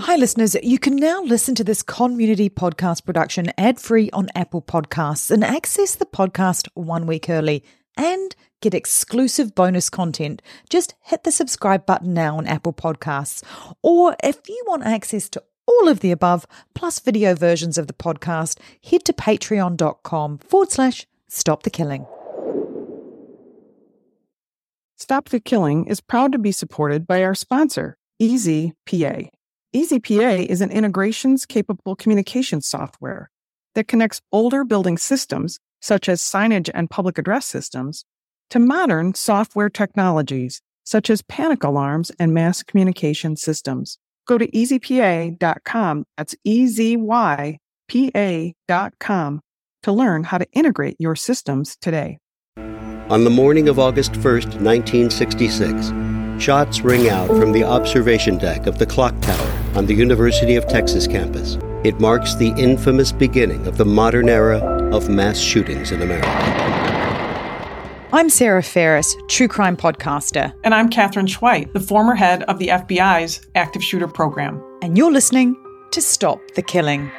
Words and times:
Hi, 0.00 0.16
listeners. 0.16 0.56
You 0.62 0.78
can 0.78 0.96
now 0.96 1.22
listen 1.22 1.54
to 1.54 1.64
this 1.64 1.82
Conmunity 1.82 2.50
podcast 2.50 3.04
production 3.04 3.52
ad 3.56 3.80
free 3.80 4.10
on 4.10 4.28
Apple 4.34 4.62
Podcasts 4.62 5.30
and 5.30 5.44
access 5.44 5.94
the 5.94 6.06
podcast 6.06 6.68
one 6.74 7.06
week 7.06 7.30
early 7.30 7.64
and 7.96 8.34
get 8.60 8.74
exclusive 8.74 9.54
bonus 9.54 9.88
content. 9.88 10.42
Just 10.68 10.94
hit 11.00 11.24
the 11.24 11.32
subscribe 11.32 11.86
button 11.86 12.12
now 12.12 12.36
on 12.38 12.46
Apple 12.46 12.72
Podcasts. 12.72 13.42
Or 13.82 14.16
if 14.22 14.48
you 14.48 14.62
want 14.66 14.84
access 14.84 15.28
to 15.30 15.42
all 15.66 15.88
of 15.88 16.00
the 16.00 16.10
above, 16.10 16.46
plus 16.74 16.98
video 17.00 17.34
versions 17.34 17.78
of 17.78 17.86
the 17.86 17.92
podcast, 17.92 18.58
head 18.84 19.04
to 19.04 19.12
patreon.com 19.12 20.38
forward 20.38 20.70
slash 20.70 21.06
stop 21.28 21.62
the 21.62 21.70
killing. 21.70 22.06
Stop 24.96 25.28
the 25.28 25.40
Killing 25.40 25.86
is 25.86 26.00
proud 26.00 26.32
to 26.32 26.38
be 26.38 26.52
supported 26.52 27.06
by 27.06 27.22
our 27.22 27.34
sponsor, 27.34 27.98
EasyPA. 28.22 29.28
EasyPA 29.74 30.46
is 30.46 30.60
an 30.60 30.70
integrations 30.70 31.46
capable 31.46 31.96
communication 31.96 32.60
software 32.60 33.28
that 33.74 33.88
connects 33.88 34.20
older 34.30 34.62
building 34.62 34.96
systems, 34.96 35.58
such 35.82 36.08
as 36.08 36.22
signage 36.22 36.70
and 36.72 36.88
public 36.88 37.18
address 37.18 37.44
systems, 37.44 38.04
to 38.50 38.60
modern 38.60 39.14
software 39.14 39.68
technologies, 39.68 40.62
such 40.84 41.10
as 41.10 41.22
panic 41.22 41.64
alarms 41.64 42.12
and 42.20 42.32
mass 42.32 42.62
communication 42.62 43.34
systems. 43.36 43.98
Go 44.26 44.38
to 44.38 44.48
ezypa.com, 44.48 46.04
that's 46.16 46.36
E-Z-Y-P-A.com, 46.44 47.60
to 49.82 49.92
learn 49.92 50.24
how 50.24 50.38
to 50.38 50.46
integrate 50.52 50.96
your 51.00 51.16
systems 51.16 51.76
today. 51.80 52.18
On 52.56 53.24
the 53.24 53.30
morning 53.30 53.68
of 53.68 53.78
August 53.78 54.12
1st, 54.12 54.62
1966, 54.62 56.13
shots 56.40 56.80
ring 56.80 57.08
out 57.08 57.28
from 57.28 57.52
the 57.52 57.64
observation 57.64 58.38
deck 58.38 58.66
of 58.66 58.78
the 58.78 58.86
clock 58.86 59.18
tower 59.20 59.52
on 59.74 59.86
the 59.86 59.94
University 59.94 60.56
of 60.56 60.66
Texas 60.68 61.06
campus. 61.06 61.56
It 61.84 62.00
marks 62.00 62.34
the 62.34 62.48
infamous 62.56 63.12
beginning 63.12 63.66
of 63.66 63.76
the 63.76 63.84
modern 63.84 64.28
era 64.28 64.58
of 64.92 65.08
mass 65.08 65.38
shootings 65.38 65.90
in 65.92 66.02
America. 66.02 66.28
I'm 68.12 68.30
Sarah 68.30 68.62
Ferris, 68.62 69.16
true 69.28 69.48
crime 69.48 69.76
podcaster, 69.76 70.52
And 70.62 70.74
I'm 70.74 70.88
Katherine 70.88 71.26
Schweit, 71.26 71.72
the 71.72 71.80
former 71.80 72.14
head 72.14 72.42
of 72.44 72.58
the 72.58 72.68
FBI's 72.68 73.46
active 73.54 73.82
shooter 73.82 74.08
program. 74.08 74.62
and 74.82 74.96
you're 74.98 75.10
listening 75.12 75.56
to 75.92 76.00
Stop 76.02 76.38
the 76.54 76.62
Killing. 76.62 77.10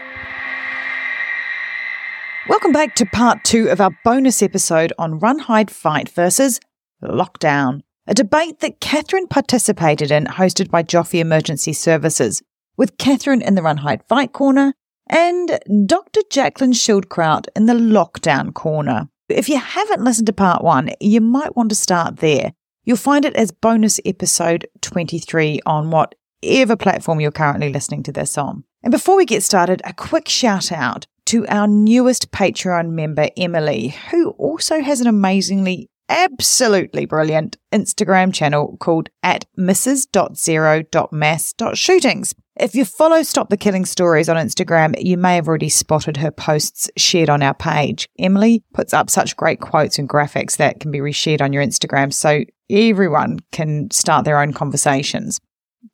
Welcome 2.47 2.71
back 2.71 2.93
to 2.95 3.05
part 3.07 3.43
two 3.43 3.69
of 3.69 3.81
our 3.81 3.89
bonus 4.03 4.43
episode 4.43 4.93
on 4.99 5.17
Run, 5.19 5.39
Hide, 5.39 5.71
Fight 5.71 6.09
versus 6.09 6.59
Lockdown, 7.03 7.81
a 8.07 8.13
debate 8.13 8.59
that 8.59 8.79
Katherine 8.79 9.27
participated 9.27 10.11
in, 10.11 10.25
hosted 10.25 10.69
by 10.69 10.83
Joffe 10.83 11.19
Emergency 11.19 11.73
Services, 11.73 12.41
with 12.77 12.97
Katherine 12.97 13.41
in 13.41 13.55
the 13.55 13.61
Run, 13.61 13.77
Hide, 13.77 14.03
Fight 14.07 14.33
corner 14.33 14.73
and 15.07 15.59
Dr. 15.85 16.21
Jaclyn 16.31 16.73
Schildkraut 16.73 17.47
in 17.55 17.65
the 17.65 17.73
Lockdown 17.73 18.53
corner. 18.53 19.09
If 19.29 19.49
you 19.49 19.57
haven't 19.57 20.03
listened 20.03 20.27
to 20.27 20.33
part 20.33 20.63
one, 20.63 20.91
you 20.99 21.21
might 21.21 21.55
want 21.55 21.69
to 21.69 21.75
start 21.75 22.17
there. 22.17 22.53
You'll 22.83 22.97
find 22.97 23.25
it 23.25 23.35
as 23.35 23.51
bonus 23.51 23.99
episode 24.05 24.67
23 24.81 25.61
on 25.65 25.89
whatever 25.89 26.75
platform 26.75 27.19
you're 27.19 27.31
currently 27.31 27.71
listening 27.71 28.03
to 28.03 28.11
this 28.11 28.37
on. 28.37 28.63
And 28.83 28.91
before 28.91 29.15
we 29.15 29.25
get 29.25 29.41
started, 29.41 29.81
a 29.83 29.93
quick 29.93 30.27
shout 30.27 30.71
out 30.71 31.07
to 31.25 31.47
our 31.47 31.67
newest 31.67 32.31
Patreon 32.31 32.91
member, 32.91 33.29
Emily, 33.35 33.95
who 34.11 34.29
also 34.31 34.81
has 34.81 35.01
an 35.01 35.07
amazingly, 35.07 35.89
absolutely 36.09 37.05
brilliant 37.05 37.57
Instagram 37.71 38.33
channel 38.33 38.75
called 38.79 39.09
at 39.23 39.45
mrs.zero.mass.shootings. 39.57 42.35
If 42.57 42.73
you 42.73 42.85
follow 42.85 43.21
Stop 43.21 43.49
the 43.49 43.57
Killing 43.57 43.83
Stories 43.83 44.29
on 44.29 44.37
Instagram, 44.37 44.95
you 44.97 45.17
may 45.17 45.35
have 45.35 45.49
already 45.49 45.67
spotted 45.67 46.15
her 46.17 46.31
posts 46.31 46.89
shared 46.95 47.29
on 47.29 47.43
our 47.43 47.53
page. 47.53 48.07
Emily 48.17 48.63
puts 48.73 48.93
up 48.93 49.09
such 49.09 49.35
great 49.35 49.59
quotes 49.59 49.99
and 49.99 50.07
graphics 50.07 50.55
that 50.57 50.79
can 50.79 50.89
be 50.89 50.99
reshared 50.99 51.41
on 51.41 51.51
your 51.51 51.63
Instagram 51.63 52.13
so 52.13 52.45
everyone 52.69 53.39
can 53.51 53.91
start 53.91 54.23
their 54.23 54.39
own 54.39 54.53
conversations. 54.53 55.41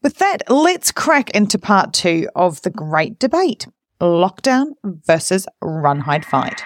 With 0.04 0.18
that, 0.18 0.44
let's 0.50 0.92
crack 0.92 1.32
into 1.32 1.58
part 1.58 1.94
two 1.94 2.30
of 2.36 2.62
the 2.62 2.70
great 2.70 3.18
debate 3.18 3.66
lockdown 4.00 4.74
versus 4.84 5.48
run, 5.62 6.02
hide, 6.02 6.26
fight. 6.26 6.64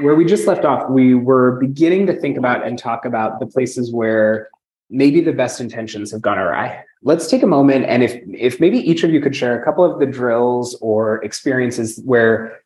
Where 0.00 0.14
we 0.14 0.24
just 0.24 0.46
left 0.46 0.64
off, 0.64 0.88
we 0.90 1.14
were 1.14 1.52
beginning 1.52 2.06
to 2.06 2.14
think 2.14 2.36
about 2.36 2.66
and 2.66 2.78
talk 2.78 3.04
about 3.04 3.40
the 3.40 3.46
places 3.46 3.92
where 3.92 4.48
maybe 4.88 5.20
the 5.20 5.32
best 5.32 5.60
intentions 5.60 6.10
have 6.10 6.20
gone 6.20 6.38
awry. 6.38 6.84
Let's 7.02 7.28
take 7.28 7.42
a 7.42 7.46
moment 7.46 7.86
and 7.86 8.02
if 8.02 8.20
if 8.34 8.60
maybe 8.60 8.78
each 8.78 9.04
of 9.04 9.10
you 9.10 9.20
could 9.20 9.34
share 9.34 9.60
a 9.60 9.64
couple 9.64 9.84
of 9.84 9.98
the 10.00 10.06
drills 10.06 10.76
or 10.80 11.22
experiences 11.24 12.00
where 12.04 12.60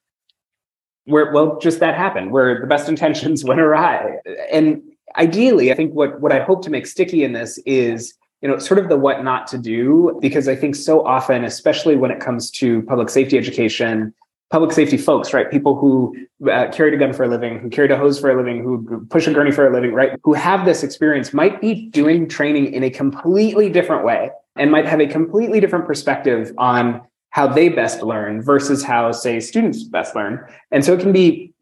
where 1.05 1.31
well 1.33 1.59
just 1.59 1.81
that 1.81 1.95
happened, 1.95 2.33
where 2.33 2.61
the 2.61 2.67
best 2.67 2.89
intentions 2.89 3.45
went 3.51 3.61
awry. 3.61 4.17
And 4.51 4.83
ideally, 5.17 5.71
I 5.71 5.75
think 5.75 5.93
what 5.93 6.21
what 6.21 6.33
I 6.33 6.41
hope 6.41 6.63
to 6.65 6.71
make 6.71 6.87
sticky 6.87 7.25
in 7.25 7.33
this 7.33 7.59
is 7.67 8.15
you 8.41 8.49
know 8.49 8.59
sort 8.59 8.79
of 8.79 8.89
the 8.89 8.97
what 8.97 9.23
not 9.23 9.47
to 9.49 9.59
do 9.59 10.19
because 10.21 10.49
I 10.49 10.57
think 10.57 10.75
so 10.75 11.07
often, 11.07 11.45
especially 11.45 11.97
when 11.97 12.11
it 12.11 12.21
comes 12.21 12.51
to 12.53 12.83
public 12.83 13.11
safety 13.11 13.39
education, 13.39 14.15
public 14.51 14.73
safety 14.73 14.97
folks, 14.97 15.33
right? 15.33 15.51
People 15.51 15.75
who 15.75 16.15
uh, 16.51 16.69
carried 16.71 16.95
a 16.95 16.97
gun 16.97 17.13
for 17.13 17.25
a 17.25 17.29
living, 17.29 17.59
who 17.59 17.69
carried 17.71 17.91
a 17.91 17.97
hose 17.97 18.21
for 18.21 18.31
a 18.31 18.37
living, 18.37 18.63
who 18.63 19.05
push 19.11 19.27
a 19.27 19.33
gurney 19.33 19.51
for 19.51 19.67
a 19.67 19.73
living, 19.73 19.93
right? 19.93 20.19
Who 20.23 20.33
have 20.35 20.65
this 20.65 20.83
experience 20.83 21.33
might 21.33 21.61
be 21.61 21.87
doing 21.89 22.29
training 22.29 22.73
in 22.73 22.85
a 22.85 22.91
completely 22.91 23.69
different 23.69 24.05
way 24.05 24.31
and 24.57 24.71
might 24.71 24.87
have 24.87 25.01
a 25.01 25.07
completely 25.07 25.61
different 25.61 25.87
perspective 25.87 26.53
on 26.59 27.01
how 27.31 27.49
they 27.49 27.69
best 27.69 28.03
learn 28.03 28.41
versus 28.41 28.85
how, 28.85 29.11
say, 29.11 29.41
students 29.41 29.83
best 29.83 30.15
learn. 30.15 30.47
And 30.71 30.85
so 30.85 30.93
it 30.93 31.01
can 31.01 31.11
be 31.11 31.53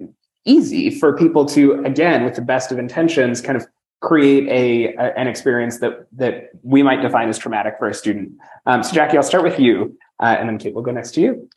easy 0.44 0.90
for 0.90 1.16
people 1.16 1.46
to, 1.46 1.82
again, 1.84 2.24
with 2.24 2.34
the 2.34 2.42
best 2.42 2.72
of 2.72 2.78
intentions, 2.78 3.40
kind 3.40 3.56
of 3.56 3.66
create 4.02 4.48
a, 4.48 4.94
a 4.96 5.16
an 5.16 5.28
experience 5.28 5.78
that 5.78 6.06
that 6.12 6.50
we 6.62 6.82
might 6.82 7.00
define 7.00 7.28
as 7.28 7.38
traumatic 7.38 7.76
for 7.78 7.88
a 7.88 7.94
student. 7.94 8.32
Um, 8.66 8.82
so, 8.82 8.92
Jackie, 8.92 9.16
I'll 9.16 9.22
start 9.22 9.44
with 9.44 9.58
you, 9.58 9.96
uh, 10.20 10.36
and 10.38 10.48
then 10.48 10.58
Kate, 10.58 10.74
we'll 10.74 10.84
go 10.84 10.90
next 10.90 11.12
to 11.12 11.20
you. 11.20 11.48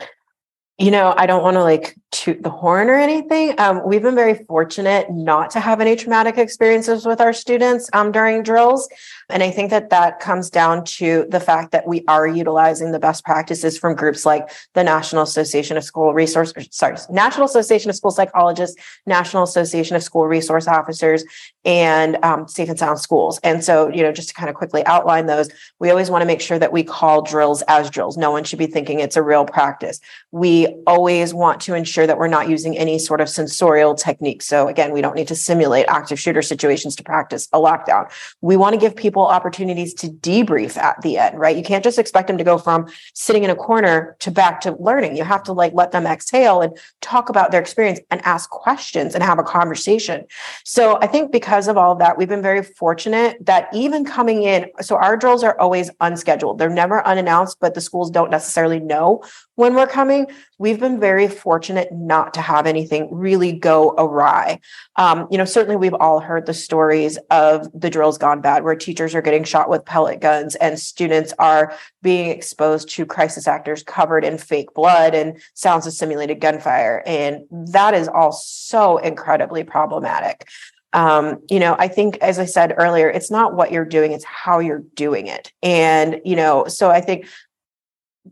You 0.77 0.91
know, 0.91 1.13
I 1.15 1.25
don't 1.25 1.43
want 1.43 1.55
to 1.55 1.63
like 1.63 1.95
toot 2.15 2.41
the 2.41 2.49
horn 2.49 2.89
or 2.89 2.95
anything. 2.95 3.53
Um, 3.59 3.81
we've 3.85 4.01
been 4.01 4.15
very 4.15 4.45
fortunate 4.45 5.11
not 5.11 5.51
to 5.51 5.59
have 5.59 5.81
any 5.81 5.97
traumatic 5.97 6.37
experiences 6.37 7.05
with 7.05 7.19
our 7.19 7.33
students 7.33 7.89
um, 7.91 8.13
during 8.13 8.41
drills. 8.41 8.87
And 9.29 9.43
I 9.43 9.51
think 9.51 9.69
that 9.71 9.89
that 9.89 10.19
comes 10.19 10.49
down 10.49 10.85
to 10.85 11.25
the 11.29 11.39
fact 11.39 11.71
that 11.71 11.87
we 11.87 12.05
are 12.07 12.25
utilizing 12.25 12.91
the 12.91 12.99
best 12.99 13.25
practices 13.25 13.77
from 13.77 13.95
groups 13.95 14.25
like 14.25 14.49
the 14.75 14.83
National 14.83 15.23
Association 15.23 15.75
of 15.75 15.83
School 15.83 16.13
Resource, 16.13 16.53
sorry, 16.71 16.95
National 17.09 17.45
Association 17.45 17.89
of 17.89 17.97
School 17.97 18.11
Psychologists, 18.11 18.81
National 19.05 19.43
Association 19.43 19.95
of 19.95 20.03
School 20.03 20.25
Resource 20.27 20.67
Officers, 20.67 21.25
and 21.65 22.17
um, 22.23 22.47
Safe 22.47 22.69
and 22.69 22.79
Sound 22.79 22.99
Schools. 22.99 23.39
And 23.43 23.63
so, 23.63 23.89
you 23.89 24.03
know, 24.03 24.11
just 24.11 24.29
to 24.29 24.35
kind 24.35 24.49
of 24.49 24.55
quickly 24.55 24.85
outline 24.85 25.25
those, 25.25 25.49
we 25.79 25.89
always 25.89 26.09
want 26.09 26.21
to 26.21 26.27
make 26.27 26.39
sure 26.39 26.59
that 26.59 26.71
we 26.71 26.83
call 26.83 27.23
drills 27.23 27.63
as 27.63 27.89
drills. 27.89 28.15
No 28.15 28.31
one 28.31 28.43
should 28.43 28.59
be 28.59 28.67
thinking 28.67 28.99
it's 28.99 29.17
a 29.17 29.23
real 29.23 29.43
practice. 29.43 29.99
We 30.31 30.67
always 30.85 31.33
want 31.33 31.59
to 31.61 31.73
ensure 31.73 32.04
that 32.05 32.17
we're 32.17 32.27
not 32.27 32.49
using 32.49 32.77
any 32.77 32.99
sort 32.99 33.21
of 33.21 33.29
sensorial 33.29 33.95
technique. 33.95 34.41
So 34.41 34.67
again, 34.67 34.91
we 34.91 35.01
don't 35.01 35.15
need 35.15 35.27
to 35.29 35.35
simulate 35.35 35.85
active 35.87 36.19
shooter 36.19 36.41
situations 36.41 36.95
to 36.95 37.03
practice 37.03 37.47
a 37.53 37.59
lockdown. 37.59 38.11
We 38.41 38.57
want 38.57 38.73
to 38.73 38.79
give 38.79 38.95
people 38.95 39.25
opportunities 39.25 39.93
to 39.95 40.07
debrief 40.07 40.77
at 40.77 41.01
the 41.01 41.17
end, 41.17 41.39
right? 41.39 41.55
You 41.55 41.63
can't 41.63 41.83
just 41.83 41.99
expect 41.99 42.27
them 42.27 42.37
to 42.37 42.43
go 42.43 42.57
from 42.57 42.87
sitting 43.13 43.43
in 43.43 43.49
a 43.49 43.55
corner 43.55 44.15
to 44.19 44.31
back 44.31 44.61
to 44.61 44.75
learning. 44.79 45.17
You 45.17 45.23
have 45.23 45.43
to 45.43 45.53
like 45.53 45.73
let 45.73 45.91
them 45.91 46.05
exhale 46.05 46.61
and 46.61 46.77
talk 47.01 47.29
about 47.29 47.51
their 47.51 47.61
experience 47.61 47.99
and 48.11 48.21
ask 48.25 48.49
questions 48.49 49.15
and 49.15 49.23
have 49.23 49.39
a 49.39 49.43
conversation. 49.43 50.25
So 50.63 50.97
I 51.01 51.07
think 51.07 51.31
because 51.31 51.67
of 51.67 51.77
all 51.77 51.91
of 51.91 51.99
that, 51.99 52.17
we've 52.17 52.29
been 52.29 52.41
very 52.41 52.63
fortunate 52.63 53.37
that 53.45 53.69
even 53.73 54.05
coming 54.05 54.43
in, 54.43 54.67
so 54.81 54.95
our 54.95 55.17
drills 55.17 55.43
are 55.43 55.59
always 55.59 55.89
unscheduled. 56.01 56.57
They're 56.57 56.69
never 56.69 57.05
unannounced, 57.05 57.57
but 57.59 57.73
the 57.73 57.81
schools 57.81 58.09
don't 58.11 58.31
necessarily 58.31 58.79
know 58.79 59.23
when 59.55 59.73
we're 59.75 59.87
coming. 59.87 60.27
We've 60.57 60.79
been 60.79 60.99
very 60.99 61.27
fortunate 61.27 61.91
not 61.97 62.33
to 62.35 62.41
have 62.41 62.67
anything 62.67 63.07
really 63.11 63.51
go 63.51 63.93
awry. 63.97 64.59
Um, 64.95 65.27
you 65.31 65.37
know, 65.37 65.45
certainly 65.45 65.75
we've 65.75 65.93
all 65.93 66.19
heard 66.19 66.45
the 66.45 66.53
stories 66.53 67.17
of 67.29 67.67
the 67.79 67.89
drills 67.89 68.17
gone 68.17 68.41
bad, 68.41 68.63
where 68.63 68.75
teachers 68.75 69.15
are 69.15 69.21
getting 69.21 69.43
shot 69.43 69.69
with 69.69 69.85
pellet 69.85 70.19
guns 70.19 70.55
and 70.55 70.79
students 70.79 71.33
are 71.39 71.73
being 72.01 72.29
exposed 72.29 72.89
to 72.89 73.05
crisis 73.05 73.47
actors 73.47 73.83
covered 73.83 74.23
in 74.23 74.37
fake 74.37 74.73
blood 74.73 75.15
and 75.15 75.41
sounds 75.53 75.87
of 75.87 75.93
simulated 75.93 76.39
gunfire. 76.39 77.03
And 77.05 77.45
that 77.51 77.93
is 77.93 78.07
all 78.07 78.31
so 78.31 78.97
incredibly 78.97 79.63
problematic. 79.63 80.47
Um, 80.93 81.41
you 81.49 81.59
know, 81.59 81.75
I 81.77 81.89
think, 81.89 82.17
as 82.21 82.39
I 82.39 82.45
said 82.45 82.73
earlier, 82.77 83.09
it's 83.09 83.29
not 83.29 83.53
what 83.53 83.69
you're 83.69 83.83
doing, 83.83 84.13
it's 84.13 84.23
how 84.23 84.59
you're 84.59 84.83
doing 84.93 85.27
it. 85.27 85.51
And, 85.61 86.21
you 86.23 86.37
know, 86.37 86.67
so 86.67 86.89
I 86.89 87.01
think 87.01 87.27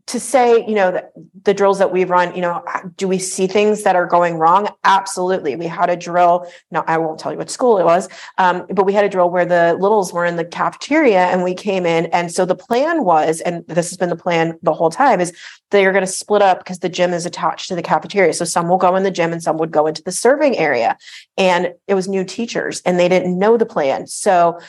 to 0.08 0.20
say, 0.20 0.66
you 0.68 0.74
know, 0.74 0.92
the, 0.92 1.10
the, 1.44 1.54
drills 1.54 1.78
that 1.78 1.92
we 1.92 2.04
run, 2.04 2.36
you 2.36 2.42
know, 2.42 2.64
do 2.98 3.08
we 3.08 3.20
see 3.20 3.46
things 3.46 3.84
that 3.84 3.96
are 3.96 4.08
going 4.08 4.36
wrong? 4.36 4.68
Absolutely. 4.84 5.56
We 5.56 5.68
had 5.68 5.90
a 5.90 5.96
drill. 5.96 6.48
No, 6.72 6.84
I 6.88 6.98
won't 6.98 7.20
tell 7.20 7.32
you 7.32 7.38
what 7.38 7.52
school 7.52 7.78
it 7.78 7.84
was, 7.84 8.10
um, 8.40 8.66
but 8.70 8.86
we 8.86 8.94
had 8.94 9.06
a 9.06 9.10
drill 9.10 9.30
where 9.30 9.46
the 9.46 9.78
littles 9.80 10.12
were 10.12 10.26
in 10.26 10.36
the 10.36 10.46
cafeteria 10.46 11.26
and 11.26 11.44
we 11.44 11.54
came 11.54 11.86
in. 11.86 12.08
And 12.08 12.32
so 12.32 12.44
the 12.44 12.56
plan 12.56 13.04
was, 13.04 13.40
and 13.42 13.66
this 13.68 13.90
has 13.92 13.98
been 13.98 14.10
the 14.10 14.16
plan 14.16 14.58
the 14.64 14.74
whole 14.74 14.90
time, 14.90 15.22
is 15.22 15.32
they 15.70 15.86
are 15.86 15.92
going 15.92 16.06
to 16.06 16.12
split 16.12 16.42
up 16.42 16.60
because 16.60 16.80
the 16.80 16.90
gym 16.90 17.14
is 17.14 17.26
attached 17.26 17.68
to 17.68 17.76
the 17.76 17.84
cafeteria. 17.84 18.34
So 18.34 18.46
some 18.46 18.68
will 18.68 18.78
go 18.78 18.96
in 18.96 19.04
the 19.04 19.12
gym 19.12 19.32
and 19.32 19.44
some 19.44 19.58
would 19.58 19.72
go 19.72 19.86
into 19.86 20.02
the 20.02 20.12
serving 20.12 20.58
area. 20.58 20.98
And 21.38 21.74
it 21.88 21.94
was 21.94 22.08
new 22.08 22.24
teachers 22.24 22.82
and 22.86 23.00
they 23.00 23.10
didn't 23.10 23.38
know 23.38 23.58
the 23.58 23.66
plan. 23.66 24.08
So 24.08 24.60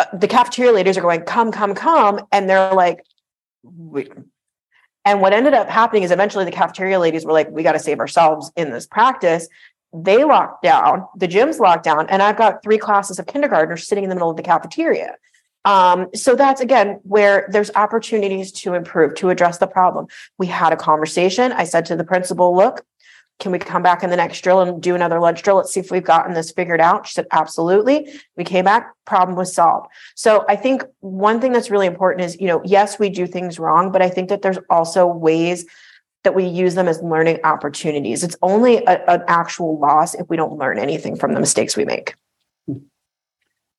uh, 0.00 0.06
the 0.12 0.28
cafeteria 0.28 0.72
leaders 0.72 0.98
are 0.98 1.02
going, 1.02 1.22
come, 1.22 1.52
come, 1.52 1.74
come. 1.74 2.26
And 2.32 2.50
they're 2.50 2.74
like, 2.74 3.04
and 5.04 5.20
what 5.20 5.32
ended 5.32 5.54
up 5.54 5.68
happening 5.68 6.02
is 6.02 6.10
eventually 6.10 6.44
the 6.44 6.52
cafeteria 6.52 6.98
ladies 6.98 7.24
were 7.24 7.32
like, 7.32 7.50
we 7.50 7.62
got 7.62 7.72
to 7.72 7.78
save 7.78 7.98
ourselves 7.98 8.52
in 8.56 8.70
this 8.70 8.86
practice. 8.86 9.48
They 9.92 10.24
locked 10.24 10.62
down, 10.62 11.06
the 11.16 11.28
gym's 11.28 11.60
locked 11.60 11.84
down, 11.84 12.08
and 12.08 12.22
I've 12.22 12.38
got 12.38 12.62
three 12.62 12.78
classes 12.78 13.18
of 13.18 13.26
kindergartners 13.26 13.86
sitting 13.86 14.04
in 14.04 14.10
the 14.10 14.16
middle 14.16 14.30
of 14.30 14.36
the 14.36 14.42
cafeteria. 14.42 15.16
Um, 15.64 16.08
so 16.14 16.34
that's 16.34 16.60
again 16.60 17.00
where 17.02 17.46
there's 17.50 17.70
opportunities 17.74 18.50
to 18.52 18.74
improve, 18.74 19.14
to 19.16 19.30
address 19.30 19.58
the 19.58 19.66
problem. 19.66 20.06
We 20.38 20.46
had 20.46 20.72
a 20.72 20.76
conversation. 20.76 21.52
I 21.52 21.64
said 21.64 21.86
to 21.86 21.96
the 21.96 22.04
principal, 22.04 22.56
look, 22.56 22.84
can 23.42 23.50
we 23.50 23.58
come 23.58 23.82
back 23.82 24.04
in 24.04 24.10
the 24.10 24.16
next 24.16 24.40
drill 24.40 24.60
and 24.60 24.80
do 24.80 24.94
another 24.94 25.18
lunch 25.18 25.42
drill? 25.42 25.56
Let's 25.56 25.74
see 25.74 25.80
if 25.80 25.90
we've 25.90 26.04
gotten 26.04 26.32
this 26.32 26.52
figured 26.52 26.80
out. 26.80 27.08
She 27.08 27.14
said, 27.14 27.26
absolutely. 27.32 28.08
We 28.36 28.44
came 28.44 28.64
back, 28.64 28.94
problem 29.04 29.36
was 29.36 29.52
solved. 29.52 29.88
So 30.14 30.44
I 30.48 30.54
think 30.54 30.84
one 31.00 31.40
thing 31.40 31.50
that's 31.50 31.68
really 31.68 31.88
important 31.88 32.24
is, 32.24 32.40
you 32.40 32.46
know, 32.46 32.62
yes, 32.64 33.00
we 33.00 33.10
do 33.10 33.26
things 33.26 33.58
wrong, 33.58 33.90
but 33.90 34.00
I 34.00 34.08
think 34.08 34.28
that 34.28 34.42
there's 34.42 34.60
also 34.70 35.08
ways 35.08 35.66
that 36.22 36.36
we 36.36 36.44
use 36.44 36.76
them 36.76 36.86
as 36.86 37.02
learning 37.02 37.40
opportunities. 37.42 38.22
It's 38.22 38.36
only 38.42 38.76
a, 38.84 39.02
an 39.10 39.24
actual 39.26 39.76
loss 39.76 40.14
if 40.14 40.28
we 40.28 40.36
don't 40.36 40.56
learn 40.56 40.78
anything 40.78 41.16
from 41.16 41.34
the 41.34 41.40
mistakes 41.40 41.76
we 41.76 41.84
make. 41.84 42.14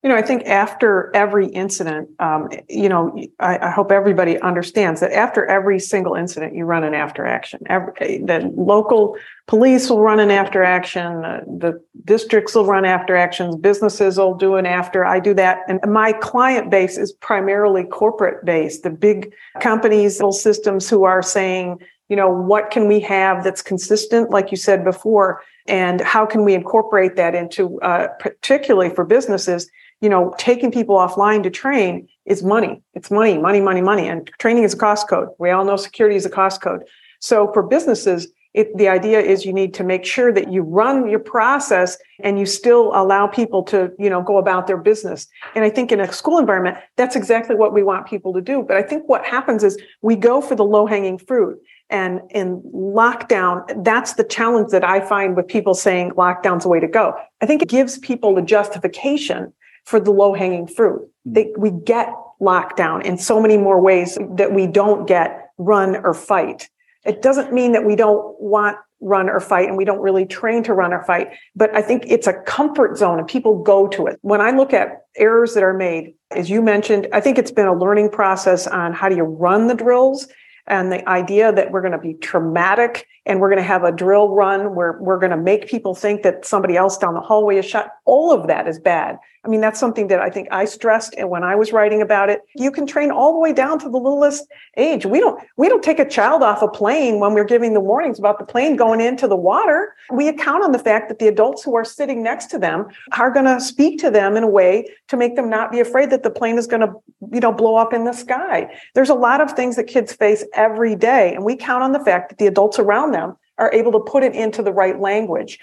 You 0.04 0.10
know, 0.10 0.16
I 0.16 0.22
think 0.22 0.44
after 0.44 1.10
every 1.16 1.46
incident, 1.46 2.10
um, 2.18 2.50
you 2.68 2.90
know, 2.90 3.18
I, 3.40 3.56
I, 3.56 3.70
hope 3.70 3.90
everybody 3.90 4.38
understands 4.38 5.00
that 5.00 5.12
after 5.12 5.46
every 5.46 5.80
single 5.80 6.14
incident, 6.14 6.54
you 6.54 6.66
run 6.66 6.84
an 6.84 6.92
after 6.92 7.24
action. 7.24 7.60
Every, 7.70 8.18
the 8.18 8.52
local 8.54 9.16
police 9.46 9.88
will 9.88 10.02
run 10.02 10.20
an 10.20 10.30
after 10.30 10.62
action, 10.62 11.24
uh, 11.24 11.40
the 11.46 11.82
districts 12.04 12.54
will 12.54 12.66
run 12.66 12.84
after 12.84 13.16
actions, 13.16 13.56
businesses 13.56 14.18
will 14.18 14.34
do 14.34 14.56
an 14.56 14.66
after. 14.66 15.06
I 15.06 15.20
do 15.20 15.32
that. 15.34 15.60
And 15.68 15.80
my 15.90 16.12
client 16.12 16.70
base 16.70 16.98
is 16.98 17.10
primarily 17.10 17.84
corporate 17.84 18.44
based, 18.44 18.82
the 18.82 18.90
big 18.90 19.32
companies, 19.60 20.18
little 20.18 20.32
systems 20.32 20.86
who 20.86 21.04
are 21.04 21.22
saying, 21.22 21.78
you 22.10 22.16
know, 22.16 22.28
what 22.28 22.70
can 22.70 22.88
we 22.88 23.00
have 23.00 23.42
that's 23.42 23.62
consistent, 23.62 24.28
like 24.28 24.50
you 24.50 24.58
said 24.58 24.84
before, 24.84 25.40
and 25.66 26.02
how 26.02 26.26
can 26.26 26.44
we 26.44 26.52
incorporate 26.52 27.16
that 27.16 27.34
into, 27.34 27.80
uh, 27.80 28.08
particularly 28.20 28.94
for 28.94 29.06
businesses? 29.06 29.70
You 30.00 30.08
know, 30.08 30.34
taking 30.38 30.70
people 30.70 30.96
offline 30.96 31.42
to 31.42 31.50
train 31.50 32.08
is 32.26 32.42
money. 32.42 32.82
It's 32.94 33.10
money, 33.10 33.38
money, 33.38 33.60
money, 33.60 33.80
money. 33.80 34.08
And 34.08 34.30
training 34.38 34.64
is 34.64 34.74
a 34.74 34.78
cost 34.78 35.08
code. 35.08 35.28
We 35.38 35.50
all 35.50 35.64
know 35.64 35.76
security 35.76 36.16
is 36.16 36.26
a 36.26 36.30
cost 36.30 36.60
code. 36.60 36.84
So 37.20 37.52
for 37.52 37.62
businesses, 37.62 38.28
it, 38.54 38.76
the 38.76 38.88
idea 38.88 39.20
is 39.20 39.44
you 39.44 39.52
need 39.52 39.74
to 39.74 39.84
make 39.84 40.04
sure 40.04 40.32
that 40.32 40.50
you 40.52 40.62
run 40.62 41.08
your 41.10 41.18
process 41.18 41.98
and 42.22 42.38
you 42.38 42.46
still 42.46 42.92
allow 42.94 43.26
people 43.26 43.64
to 43.64 43.90
you 43.98 44.08
know 44.08 44.22
go 44.22 44.38
about 44.38 44.68
their 44.68 44.76
business 44.76 45.26
and 45.56 45.64
i 45.64 45.70
think 45.70 45.90
in 45.90 46.00
a 46.00 46.12
school 46.12 46.38
environment 46.38 46.76
that's 46.96 47.16
exactly 47.16 47.56
what 47.56 47.72
we 47.74 47.82
want 47.82 48.06
people 48.06 48.32
to 48.32 48.40
do 48.40 48.62
but 48.62 48.76
i 48.76 48.82
think 48.82 49.08
what 49.08 49.24
happens 49.24 49.64
is 49.64 49.76
we 50.02 50.14
go 50.14 50.40
for 50.40 50.54
the 50.54 50.64
low 50.64 50.86
hanging 50.86 51.18
fruit 51.18 51.58
and 51.90 52.20
in 52.30 52.62
lockdown 52.72 53.64
that's 53.84 54.14
the 54.14 54.24
challenge 54.24 54.70
that 54.70 54.84
i 54.84 55.00
find 55.00 55.36
with 55.36 55.48
people 55.48 55.74
saying 55.74 56.10
lockdown's 56.12 56.62
the 56.62 56.68
way 56.68 56.78
to 56.78 56.88
go 56.88 57.12
i 57.42 57.46
think 57.46 57.60
it 57.60 57.68
gives 57.68 57.98
people 57.98 58.34
the 58.34 58.42
justification 58.42 59.52
for 59.84 60.00
the 60.00 60.10
low 60.10 60.34
hanging 60.34 60.66
fruit. 60.66 61.08
Hmm. 61.24 61.32
They, 61.32 61.52
we 61.56 61.70
get 61.70 62.12
lockdown 62.40 63.02
in 63.04 63.16
so 63.16 63.40
many 63.40 63.56
more 63.56 63.80
ways 63.80 64.18
that 64.36 64.52
we 64.52 64.66
don't 64.66 65.06
get 65.06 65.50
run 65.58 65.96
or 65.96 66.14
fight. 66.14 66.68
It 67.04 67.22
doesn't 67.22 67.52
mean 67.52 67.72
that 67.72 67.84
we 67.84 67.96
don't 67.96 68.40
want 68.40 68.76
run 69.00 69.28
or 69.28 69.38
fight 69.38 69.68
and 69.68 69.76
we 69.76 69.84
don't 69.84 70.00
really 70.00 70.24
train 70.24 70.62
to 70.62 70.72
run 70.72 70.92
or 70.92 71.04
fight, 71.04 71.28
but 71.54 71.74
I 71.74 71.82
think 71.82 72.04
it's 72.06 72.26
a 72.26 72.32
comfort 72.32 72.96
zone 72.96 73.18
and 73.18 73.28
people 73.28 73.62
go 73.62 73.86
to 73.88 74.06
it. 74.06 74.18
When 74.22 74.40
I 74.40 74.50
look 74.50 74.72
at 74.72 75.04
errors 75.16 75.54
that 75.54 75.62
are 75.62 75.74
made, 75.74 76.14
as 76.30 76.48
you 76.48 76.62
mentioned, 76.62 77.08
I 77.12 77.20
think 77.20 77.38
it's 77.38 77.50
been 77.50 77.66
a 77.66 77.74
learning 77.74 78.10
process 78.10 78.66
on 78.66 78.94
how 78.94 79.10
do 79.10 79.16
you 79.16 79.24
run 79.24 79.66
the 79.66 79.74
drills 79.74 80.26
and 80.66 80.90
the 80.90 81.06
idea 81.06 81.52
that 81.52 81.70
we're 81.70 81.82
going 81.82 81.92
to 81.92 81.98
be 81.98 82.14
traumatic 82.14 83.06
and 83.26 83.40
we're 83.40 83.48
going 83.48 83.58
to 83.58 83.62
have 83.62 83.84
a 83.84 83.92
drill 83.92 84.30
run 84.30 84.74
where 84.74 84.98
we're 85.00 85.18
going 85.18 85.30
to 85.30 85.36
make 85.36 85.66
people 85.66 85.94
think 85.94 86.22
that 86.22 86.44
somebody 86.44 86.76
else 86.76 86.98
down 86.98 87.14
the 87.14 87.20
hallway 87.20 87.56
is 87.56 87.64
shot. 87.64 87.90
All 88.04 88.32
of 88.32 88.46
that 88.48 88.68
is 88.68 88.78
bad. 88.78 89.18
I 89.44 89.48
mean, 89.48 89.60
that's 89.60 89.78
something 89.78 90.08
that 90.08 90.20
I 90.20 90.30
think 90.30 90.48
I 90.50 90.64
stressed 90.64 91.14
and 91.18 91.28
when 91.28 91.44
I 91.44 91.54
was 91.54 91.72
writing 91.72 92.00
about 92.00 92.30
it. 92.30 92.40
You 92.56 92.70
can 92.70 92.86
train 92.86 93.10
all 93.10 93.34
the 93.34 93.38
way 93.38 93.52
down 93.52 93.78
to 93.80 93.90
the 93.90 93.98
littlest 93.98 94.46
age. 94.78 95.04
We 95.04 95.20
don't 95.20 95.42
we 95.56 95.68
don't 95.68 95.82
take 95.82 95.98
a 95.98 96.08
child 96.08 96.42
off 96.42 96.62
a 96.62 96.68
plane 96.68 97.20
when 97.20 97.34
we're 97.34 97.44
giving 97.44 97.74
the 97.74 97.80
warnings 97.80 98.18
about 98.18 98.38
the 98.38 98.46
plane 98.46 98.76
going 98.76 99.02
into 99.02 99.28
the 99.28 99.36
water. 99.36 99.94
We 100.10 100.28
account 100.28 100.64
on 100.64 100.72
the 100.72 100.78
fact 100.78 101.08
that 101.08 101.18
the 101.18 101.28
adults 101.28 101.62
who 101.62 101.74
are 101.74 101.84
sitting 101.84 102.22
next 102.22 102.46
to 102.46 102.58
them 102.58 102.86
are 103.18 103.30
going 103.30 103.44
to 103.44 103.60
speak 103.60 104.00
to 104.00 104.10
them 104.10 104.36
in 104.36 104.44
a 104.44 104.48
way 104.48 104.88
to 105.08 105.16
make 105.16 105.36
them 105.36 105.50
not 105.50 105.70
be 105.70 105.80
afraid 105.80 106.08
that 106.10 106.22
the 106.22 106.30
plane 106.30 106.56
is 106.56 106.66
going 106.66 106.80
to, 106.80 106.92
you 107.30 107.40
know, 107.40 107.52
blow 107.52 107.76
up 107.76 107.92
in 107.92 108.04
the 108.04 108.12
sky. 108.12 108.74
There's 108.94 109.10
a 109.10 109.14
lot 109.14 109.42
of 109.42 109.52
things 109.52 109.76
that 109.76 109.84
kids 109.84 110.14
face 110.14 110.42
every 110.54 110.96
day 110.96 111.34
and 111.34 111.44
we 111.44 111.54
count 111.54 111.82
on 111.82 111.92
the 111.92 112.00
fact 112.00 112.30
that 112.30 112.38
the 112.38 112.46
adults 112.46 112.78
around 112.78 113.12
them 113.14 113.36
are 113.58 113.72
able 113.72 113.92
to 113.92 114.00
put 114.00 114.22
it 114.22 114.34
into 114.34 114.62
the 114.62 114.72
right 114.72 115.00
language. 115.00 115.58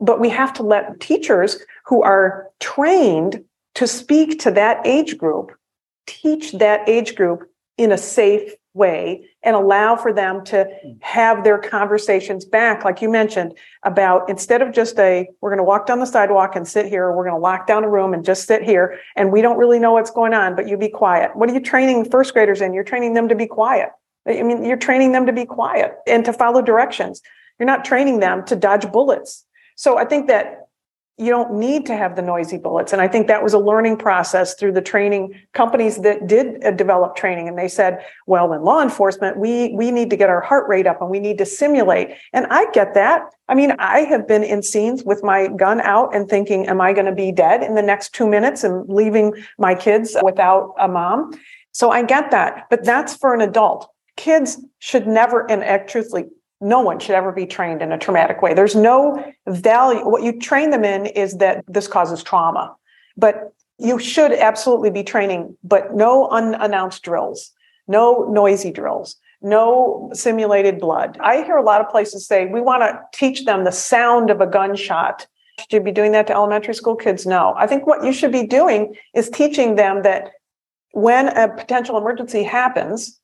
But 0.00 0.20
we 0.20 0.28
have 0.28 0.52
to 0.54 0.62
let 0.62 1.00
teachers 1.00 1.58
who 1.86 2.02
are 2.02 2.48
trained 2.60 3.42
to 3.76 3.86
speak 3.86 4.40
to 4.40 4.50
that 4.50 4.86
age 4.86 5.16
group 5.16 5.52
teach 6.06 6.52
that 6.52 6.88
age 6.88 7.14
group 7.14 7.50
in 7.78 7.92
a 7.92 7.98
safe 7.98 8.52
way 8.74 9.26
and 9.42 9.56
allow 9.56 9.96
for 9.96 10.12
them 10.12 10.44
to 10.44 10.68
have 11.00 11.44
their 11.44 11.58
conversations 11.58 12.44
back 12.44 12.84
like 12.84 13.00
you 13.00 13.08
mentioned 13.08 13.56
about 13.84 14.28
instead 14.28 14.60
of 14.60 14.70
just 14.70 14.98
a 14.98 15.26
we're 15.40 15.48
going 15.48 15.56
to 15.58 15.64
walk 15.64 15.86
down 15.86 15.98
the 15.98 16.06
sidewalk 16.06 16.54
and 16.54 16.68
sit 16.68 16.86
here 16.86 17.04
or 17.06 17.16
we're 17.16 17.24
going 17.24 17.34
to 17.34 17.40
lock 17.40 17.66
down 17.66 17.84
a 17.84 17.88
room 17.88 18.12
and 18.12 18.22
just 18.24 18.46
sit 18.46 18.62
here 18.62 18.98
and 19.16 19.32
we 19.32 19.40
don't 19.40 19.56
really 19.56 19.78
know 19.78 19.92
what's 19.92 20.10
going 20.10 20.34
on 20.34 20.54
but 20.54 20.68
you 20.68 20.76
be 20.76 20.90
quiet. 20.90 21.34
What 21.34 21.48
are 21.48 21.54
you 21.54 21.60
training 21.60 22.10
first 22.10 22.34
graders 22.34 22.60
in? 22.60 22.74
You're 22.74 22.84
training 22.84 23.14
them 23.14 23.28
to 23.28 23.34
be 23.34 23.46
quiet 23.46 23.88
i 24.26 24.42
mean 24.42 24.64
you're 24.64 24.76
training 24.76 25.12
them 25.12 25.26
to 25.26 25.32
be 25.32 25.44
quiet 25.44 25.96
and 26.06 26.24
to 26.24 26.32
follow 26.32 26.62
directions 26.62 27.22
you're 27.58 27.66
not 27.66 27.84
training 27.84 28.20
them 28.20 28.44
to 28.44 28.56
dodge 28.56 28.90
bullets 28.92 29.44
so 29.76 29.98
i 29.98 30.04
think 30.04 30.26
that 30.28 30.66
you 31.18 31.30
don't 31.30 31.54
need 31.54 31.86
to 31.86 31.96
have 31.96 32.14
the 32.14 32.20
noisy 32.20 32.58
bullets. 32.58 32.92
And 32.92 33.00
I 33.00 33.08
think 33.08 33.26
that 33.26 33.42
was 33.42 33.54
a 33.54 33.58
learning 33.58 33.96
process 33.96 34.54
through 34.54 34.72
the 34.72 34.82
training 34.82 35.34
companies 35.54 35.96
that 35.98 36.26
did 36.26 36.62
uh, 36.62 36.72
develop 36.72 37.16
training. 37.16 37.48
And 37.48 37.58
they 37.58 37.68
said, 37.68 38.04
well, 38.26 38.52
in 38.52 38.62
law 38.62 38.82
enforcement, 38.82 39.38
we, 39.38 39.72
we 39.74 39.90
need 39.90 40.10
to 40.10 40.16
get 40.16 40.28
our 40.28 40.42
heart 40.42 40.68
rate 40.68 40.86
up 40.86 41.00
and 41.00 41.08
we 41.08 41.18
need 41.18 41.38
to 41.38 41.46
simulate. 41.46 42.10
And 42.34 42.46
I 42.50 42.70
get 42.72 42.92
that. 42.94 43.30
I 43.48 43.54
mean, 43.54 43.72
I 43.78 44.00
have 44.00 44.28
been 44.28 44.44
in 44.44 44.62
scenes 44.62 45.04
with 45.04 45.24
my 45.24 45.48
gun 45.48 45.80
out 45.80 46.14
and 46.14 46.28
thinking, 46.28 46.66
am 46.66 46.82
I 46.82 46.92
going 46.92 47.06
to 47.06 47.14
be 47.14 47.32
dead 47.32 47.62
in 47.62 47.76
the 47.76 47.82
next 47.82 48.12
two 48.12 48.26
minutes 48.26 48.62
and 48.62 48.86
leaving 48.86 49.32
my 49.58 49.74
kids 49.74 50.14
without 50.22 50.74
a 50.78 50.86
mom? 50.86 51.32
So 51.72 51.90
I 51.90 52.02
get 52.02 52.30
that. 52.30 52.66
But 52.68 52.84
that's 52.84 53.16
for 53.16 53.32
an 53.32 53.40
adult. 53.40 53.90
Kids 54.16 54.58
should 54.78 55.06
never, 55.06 55.50
and 55.50 55.62
eh, 55.62 55.78
truthfully, 55.78 56.26
no 56.60 56.80
one 56.80 56.98
should 56.98 57.14
ever 57.14 57.32
be 57.32 57.46
trained 57.46 57.82
in 57.82 57.92
a 57.92 57.98
traumatic 57.98 58.40
way. 58.40 58.54
There's 58.54 58.74
no 58.74 59.22
value. 59.46 60.08
What 60.08 60.22
you 60.22 60.38
train 60.38 60.70
them 60.70 60.84
in 60.84 61.06
is 61.06 61.36
that 61.38 61.64
this 61.68 61.86
causes 61.86 62.22
trauma, 62.22 62.74
but 63.16 63.52
you 63.78 63.98
should 63.98 64.32
absolutely 64.32 64.90
be 64.90 65.02
training, 65.02 65.56
but 65.62 65.94
no 65.94 66.28
unannounced 66.28 67.02
drills, 67.02 67.52
no 67.86 68.26
noisy 68.30 68.72
drills, 68.72 69.16
no 69.42 70.10
simulated 70.14 70.80
blood. 70.80 71.18
I 71.20 71.42
hear 71.42 71.56
a 71.56 71.62
lot 71.62 71.82
of 71.82 71.90
places 71.90 72.26
say 72.26 72.46
we 72.46 72.60
want 72.60 72.82
to 72.82 73.00
teach 73.12 73.44
them 73.44 73.64
the 73.64 73.72
sound 73.72 74.30
of 74.30 74.40
a 74.40 74.46
gunshot. 74.46 75.26
Should 75.60 75.72
you 75.72 75.80
be 75.80 75.92
doing 75.92 76.12
that 76.12 76.26
to 76.28 76.34
elementary 76.34 76.74
school 76.74 76.96
kids? 76.96 77.26
No. 77.26 77.54
I 77.56 77.66
think 77.66 77.86
what 77.86 78.04
you 78.04 78.12
should 78.12 78.32
be 78.32 78.46
doing 78.46 78.94
is 79.14 79.28
teaching 79.28 79.76
them 79.76 80.02
that 80.02 80.30
when 80.92 81.28
a 81.28 81.48
potential 81.48 81.98
emergency 81.98 82.42
happens, 82.42 83.20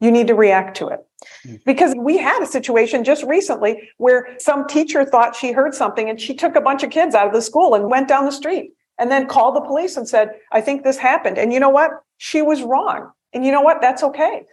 you 0.00 0.10
need 0.10 0.26
to 0.26 0.34
react 0.34 0.76
to 0.78 0.88
it. 0.88 1.00
Because 1.64 1.94
we 1.96 2.18
had 2.18 2.42
a 2.42 2.46
situation 2.46 3.02
just 3.02 3.24
recently 3.24 3.90
where 3.96 4.36
some 4.38 4.66
teacher 4.66 5.04
thought 5.04 5.34
she 5.34 5.52
heard 5.52 5.74
something 5.74 6.08
and 6.08 6.20
she 6.20 6.34
took 6.34 6.54
a 6.54 6.60
bunch 6.60 6.82
of 6.82 6.90
kids 6.90 7.14
out 7.14 7.26
of 7.26 7.32
the 7.32 7.42
school 7.42 7.74
and 7.74 7.90
went 7.90 8.08
down 8.08 8.24
the 8.24 8.32
street 8.32 8.72
and 8.98 9.10
then 9.10 9.26
called 9.26 9.56
the 9.56 9.60
police 9.60 9.96
and 9.96 10.08
said, 10.08 10.30
I 10.52 10.60
think 10.60 10.84
this 10.84 10.98
happened. 10.98 11.38
And 11.38 11.52
you 11.52 11.60
know 11.60 11.70
what? 11.70 11.90
She 12.18 12.42
was 12.42 12.62
wrong. 12.62 13.10
And 13.32 13.44
you 13.44 13.52
know 13.52 13.62
what? 13.62 13.80
That's 13.80 14.02
okay. 14.02 14.44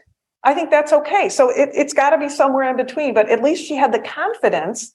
I 0.44 0.54
think 0.54 0.70
that's 0.70 0.92
okay. 0.92 1.30
So 1.30 1.50
it, 1.50 1.70
it's 1.74 1.94
got 1.94 2.12
to 2.12 2.18
be 2.18 2.30
somewhere 2.30 2.70
in 2.70 2.76
between. 2.76 3.14
But 3.14 3.30
at 3.30 3.42
least 3.42 3.66
she 3.66 3.76
had 3.76 3.94
the 3.94 4.00
confidence 4.00 4.94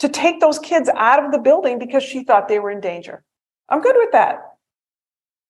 to 0.00 0.08
take 0.08 0.40
those 0.40 0.58
kids 0.58 0.90
out 0.96 1.24
of 1.24 1.32
the 1.32 1.38
building 1.38 1.78
because 1.78 2.02
she 2.02 2.24
thought 2.24 2.48
they 2.48 2.58
were 2.58 2.70
in 2.70 2.80
danger. 2.80 3.22
I'm 3.68 3.80
good 3.80 3.96
with 3.96 4.12
that. 4.12 4.40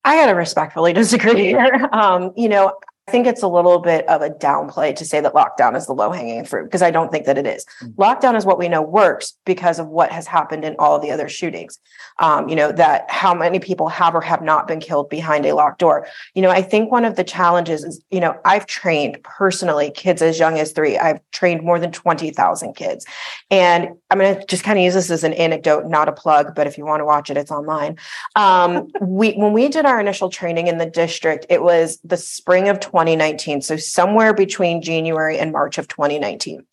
I 0.04 0.16
got 0.16 0.26
to 0.26 0.32
respectfully 0.32 0.92
disagree 1.02 1.46
here. 1.46 1.88
Um, 1.92 2.32
you 2.36 2.48
know, 2.48 2.74
I 3.08 3.10
think 3.10 3.26
it's 3.26 3.42
a 3.42 3.48
little 3.48 3.80
bit 3.80 4.08
of 4.08 4.22
a 4.22 4.30
downplay 4.30 4.94
to 4.94 5.04
say 5.04 5.20
that 5.20 5.34
lockdown 5.34 5.76
is 5.76 5.86
the 5.86 5.92
low 5.92 6.12
hanging 6.12 6.44
fruit 6.44 6.64
because 6.64 6.82
I 6.82 6.92
don't 6.92 7.10
think 7.10 7.26
that 7.26 7.36
it 7.36 7.48
is. 7.48 7.66
Mm-hmm. 7.82 8.00
Lockdown 8.00 8.36
is 8.36 8.46
what 8.46 8.60
we 8.60 8.68
know 8.68 8.80
works 8.80 9.36
because 9.44 9.80
of 9.80 9.88
what 9.88 10.12
has 10.12 10.28
happened 10.28 10.64
in 10.64 10.76
all 10.78 10.94
of 10.94 11.02
the 11.02 11.10
other 11.10 11.28
shootings. 11.28 11.80
Um, 12.20 12.48
you 12.48 12.54
know, 12.54 12.70
that 12.70 13.10
how 13.10 13.34
many 13.34 13.58
people 13.58 13.88
have 13.88 14.14
or 14.14 14.20
have 14.20 14.40
not 14.40 14.68
been 14.68 14.78
killed 14.78 15.08
behind 15.08 15.46
a 15.46 15.54
locked 15.54 15.80
door. 15.80 16.06
You 16.34 16.42
know, 16.42 16.50
I 16.50 16.62
think 16.62 16.92
one 16.92 17.04
of 17.04 17.16
the 17.16 17.24
challenges 17.24 17.82
is, 17.82 18.00
you 18.10 18.20
know, 18.20 18.38
I've 18.44 18.66
trained 18.66 19.18
personally 19.24 19.90
kids 19.90 20.22
as 20.22 20.38
young 20.38 20.60
as 20.60 20.70
three. 20.70 20.96
I've 20.96 21.18
trained 21.32 21.62
more 21.64 21.80
than 21.80 21.90
20,000 21.90 22.74
kids. 22.74 23.04
And 23.50 23.88
I'm 24.10 24.18
going 24.18 24.38
to 24.38 24.46
just 24.46 24.62
kind 24.62 24.78
of 24.78 24.84
use 24.84 24.94
this 24.94 25.10
as 25.10 25.24
an 25.24 25.32
anecdote, 25.32 25.86
not 25.86 26.08
a 26.08 26.12
plug, 26.12 26.54
but 26.54 26.68
if 26.68 26.78
you 26.78 26.84
want 26.84 27.00
to 27.00 27.04
watch 27.04 27.30
it, 27.30 27.36
it's 27.36 27.50
online. 27.50 27.98
Um, 28.36 28.92
we, 29.00 29.32
when 29.32 29.52
we 29.52 29.68
did 29.68 29.86
our 29.86 30.00
initial 30.00 30.30
training 30.30 30.68
in 30.68 30.78
the 30.78 30.86
district, 30.86 31.46
it 31.48 31.62
was 31.62 31.98
the 32.04 32.16
spring 32.16 32.68
of 32.68 32.78
2019. 33.02 33.62
So 33.62 33.76
somewhere 33.76 34.32
between 34.32 34.82
January 34.82 35.38
and 35.38 35.52
March 35.52 35.78
of 35.78 35.88
2019. 35.88 36.64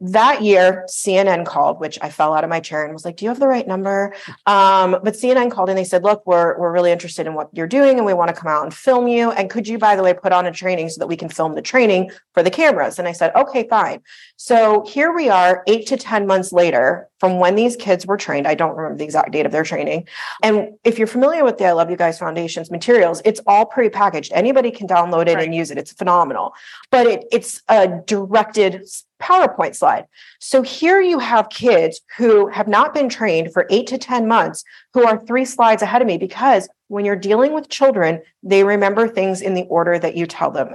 That 0.00 0.42
year, 0.42 0.84
CNN 0.88 1.46
called, 1.46 1.80
which 1.80 1.98
I 2.02 2.10
fell 2.10 2.34
out 2.34 2.44
of 2.44 2.50
my 2.50 2.60
chair 2.60 2.84
and 2.84 2.92
was 2.92 3.04
like, 3.04 3.16
"Do 3.16 3.24
you 3.24 3.30
have 3.30 3.40
the 3.40 3.48
right 3.48 3.66
number?" 3.66 4.14
Um, 4.46 4.98
but 5.02 5.14
CNN 5.14 5.50
called 5.50 5.68
and 5.68 5.78
they 5.78 5.84
said, 5.84 6.02
"Look, 6.02 6.22
we're 6.26 6.58
we're 6.58 6.72
really 6.72 6.92
interested 6.92 7.26
in 7.26 7.34
what 7.34 7.48
you're 7.52 7.66
doing, 7.66 7.96
and 7.96 8.04
we 8.04 8.12
want 8.12 8.28
to 8.28 8.40
come 8.40 8.50
out 8.50 8.64
and 8.64 8.74
film 8.74 9.08
you. 9.08 9.30
And 9.30 9.48
could 9.48 9.66
you, 9.66 9.78
by 9.78 9.96
the 9.96 10.02
way, 10.02 10.12
put 10.12 10.32
on 10.32 10.46
a 10.46 10.52
training 10.52 10.90
so 10.90 10.98
that 10.98 11.06
we 11.06 11.16
can 11.16 11.28
film 11.28 11.54
the 11.54 11.62
training 11.62 12.10
for 12.34 12.42
the 12.42 12.50
cameras?" 12.50 12.98
And 12.98 13.08
I 13.08 13.12
said, 13.12 13.34
"Okay, 13.34 13.66
fine." 13.68 14.02
So 14.36 14.84
here 14.86 15.12
we 15.12 15.28
are, 15.28 15.62
eight 15.66 15.86
to 15.88 15.96
ten 15.96 16.26
months 16.26 16.52
later 16.52 17.08
from 17.18 17.38
when 17.38 17.54
these 17.54 17.76
kids 17.76 18.06
were 18.06 18.16
trained. 18.16 18.46
I 18.46 18.54
don't 18.54 18.76
remember 18.76 18.98
the 18.98 19.04
exact 19.04 19.32
date 19.32 19.46
of 19.46 19.52
their 19.52 19.64
training. 19.64 20.06
And 20.42 20.74
if 20.84 20.98
you're 20.98 21.06
familiar 21.06 21.44
with 21.44 21.58
the 21.58 21.66
I 21.66 21.72
Love 21.72 21.90
You 21.90 21.96
Guys 21.96 22.18
Foundation's 22.18 22.70
materials, 22.70 23.22
it's 23.24 23.40
all 23.46 23.64
pre-packaged. 23.64 24.32
Anybody 24.34 24.70
can 24.70 24.86
download 24.86 25.28
it 25.28 25.36
right. 25.36 25.44
and 25.44 25.54
use 25.54 25.70
it. 25.70 25.78
It's 25.78 25.92
phenomenal. 25.92 26.52
But 26.90 27.06
it, 27.06 27.24
it's 27.32 27.62
a 27.68 27.88
directed 28.06 28.86
PowerPoint 29.20 29.74
slide. 29.74 30.06
So 30.40 30.62
here 30.62 31.00
you 31.00 31.18
have 31.18 31.48
kids 31.48 32.00
who 32.16 32.48
have 32.48 32.68
not 32.68 32.94
been 32.94 33.08
trained 33.08 33.52
for 33.52 33.66
eight 33.70 33.86
to 33.88 33.98
10 33.98 34.28
months 34.28 34.64
who 34.94 35.06
are 35.06 35.18
three 35.18 35.44
slides 35.44 35.82
ahead 35.82 36.02
of 36.02 36.08
me 36.08 36.18
because 36.18 36.68
when 36.88 37.04
you're 37.04 37.16
dealing 37.16 37.52
with 37.52 37.68
children, 37.68 38.22
they 38.42 38.62
remember 38.64 39.08
things 39.08 39.40
in 39.40 39.54
the 39.54 39.64
order 39.64 39.98
that 39.98 40.16
you 40.16 40.26
tell 40.26 40.50
them. 40.50 40.74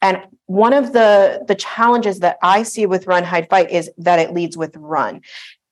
And 0.00 0.22
one 0.46 0.72
of 0.72 0.92
the, 0.92 1.44
the 1.46 1.54
challenges 1.54 2.20
that 2.20 2.38
I 2.42 2.62
see 2.62 2.86
with 2.86 3.06
Run, 3.06 3.24
Hide, 3.24 3.48
Fight 3.48 3.70
is 3.70 3.90
that 3.98 4.18
it 4.18 4.32
leads 4.32 4.56
with 4.56 4.76
run. 4.76 5.22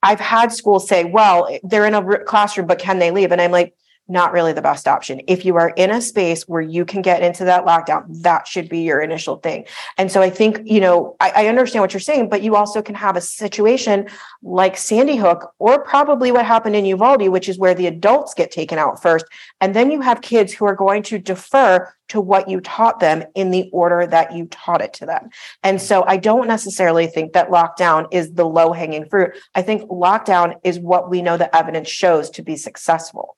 I've 0.02 0.20
had 0.20 0.52
schools 0.52 0.88
say, 0.88 1.04
well, 1.04 1.48
they're 1.62 1.86
in 1.86 1.94
a 1.94 2.24
classroom, 2.24 2.66
but 2.66 2.78
can 2.78 2.98
they 2.98 3.10
leave? 3.10 3.32
And 3.32 3.40
I'm 3.40 3.50
like, 3.50 3.74
not 4.08 4.32
really 4.32 4.52
the 4.52 4.62
best 4.62 4.86
option. 4.86 5.20
If 5.26 5.44
you 5.44 5.56
are 5.56 5.70
in 5.70 5.90
a 5.90 6.00
space 6.00 6.44
where 6.46 6.60
you 6.60 6.84
can 6.84 7.02
get 7.02 7.22
into 7.22 7.44
that 7.44 7.64
lockdown, 7.64 8.04
that 8.22 8.46
should 8.46 8.68
be 8.68 8.80
your 8.80 9.00
initial 9.00 9.36
thing. 9.36 9.66
And 9.98 10.10
so 10.12 10.22
I 10.22 10.30
think, 10.30 10.60
you 10.64 10.80
know, 10.80 11.16
I, 11.20 11.32
I, 11.36 11.46
understand 11.48 11.82
what 11.82 11.92
you're 11.92 12.00
saying, 12.00 12.28
but 12.28 12.42
you 12.42 12.54
also 12.54 12.82
can 12.82 12.94
have 12.94 13.16
a 13.16 13.20
situation 13.20 14.08
like 14.42 14.76
Sandy 14.76 15.16
Hook 15.16 15.52
or 15.58 15.82
probably 15.82 16.30
what 16.30 16.46
happened 16.46 16.76
in 16.76 16.84
Uvalde, 16.84 17.28
which 17.28 17.48
is 17.48 17.58
where 17.58 17.74
the 17.74 17.86
adults 17.86 18.34
get 18.34 18.50
taken 18.50 18.78
out 18.78 19.02
first. 19.02 19.24
And 19.60 19.74
then 19.74 19.90
you 19.90 20.00
have 20.00 20.20
kids 20.20 20.52
who 20.52 20.66
are 20.66 20.76
going 20.76 21.02
to 21.04 21.18
defer 21.18 21.92
to 22.08 22.20
what 22.20 22.48
you 22.48 22.60
taught 22.60 23.00
them 23.00 23.24
in 23.34 23.50
the 23.50 23.68
order 23.72 24.06
that 24.06 24.32
you 24.32 24.46
taught 24.46 24.80
it 24.80 24.92
to 24.94 25.06
them. 25.06 25.28
And 25.64 25.82
so 25.82 26.04
I 26.06 26.16
don't 26.16 26.46
necessarily 26.46 27.08
think 27.08 27.32
that 27.32 27.48
lockdown 27.48 28.06
is 28.12 28.32
the 28.32 28.46
low 28.46 28.72
hanging 28.72 29.08
fruit. 29.08 29.36
I 29.56 29.62
think 29.62 29.90
lockdown 29.90 30.54
is 30.62 30.78
what 30.78 31.10
we 31.10 31.22
know 31.22 31.36
the 31.36 31.54
evidence 31.54 31.88
shows 31.88 32.30
to 32.30 32.42
be 32.42 32.56
successful 32.56 33.36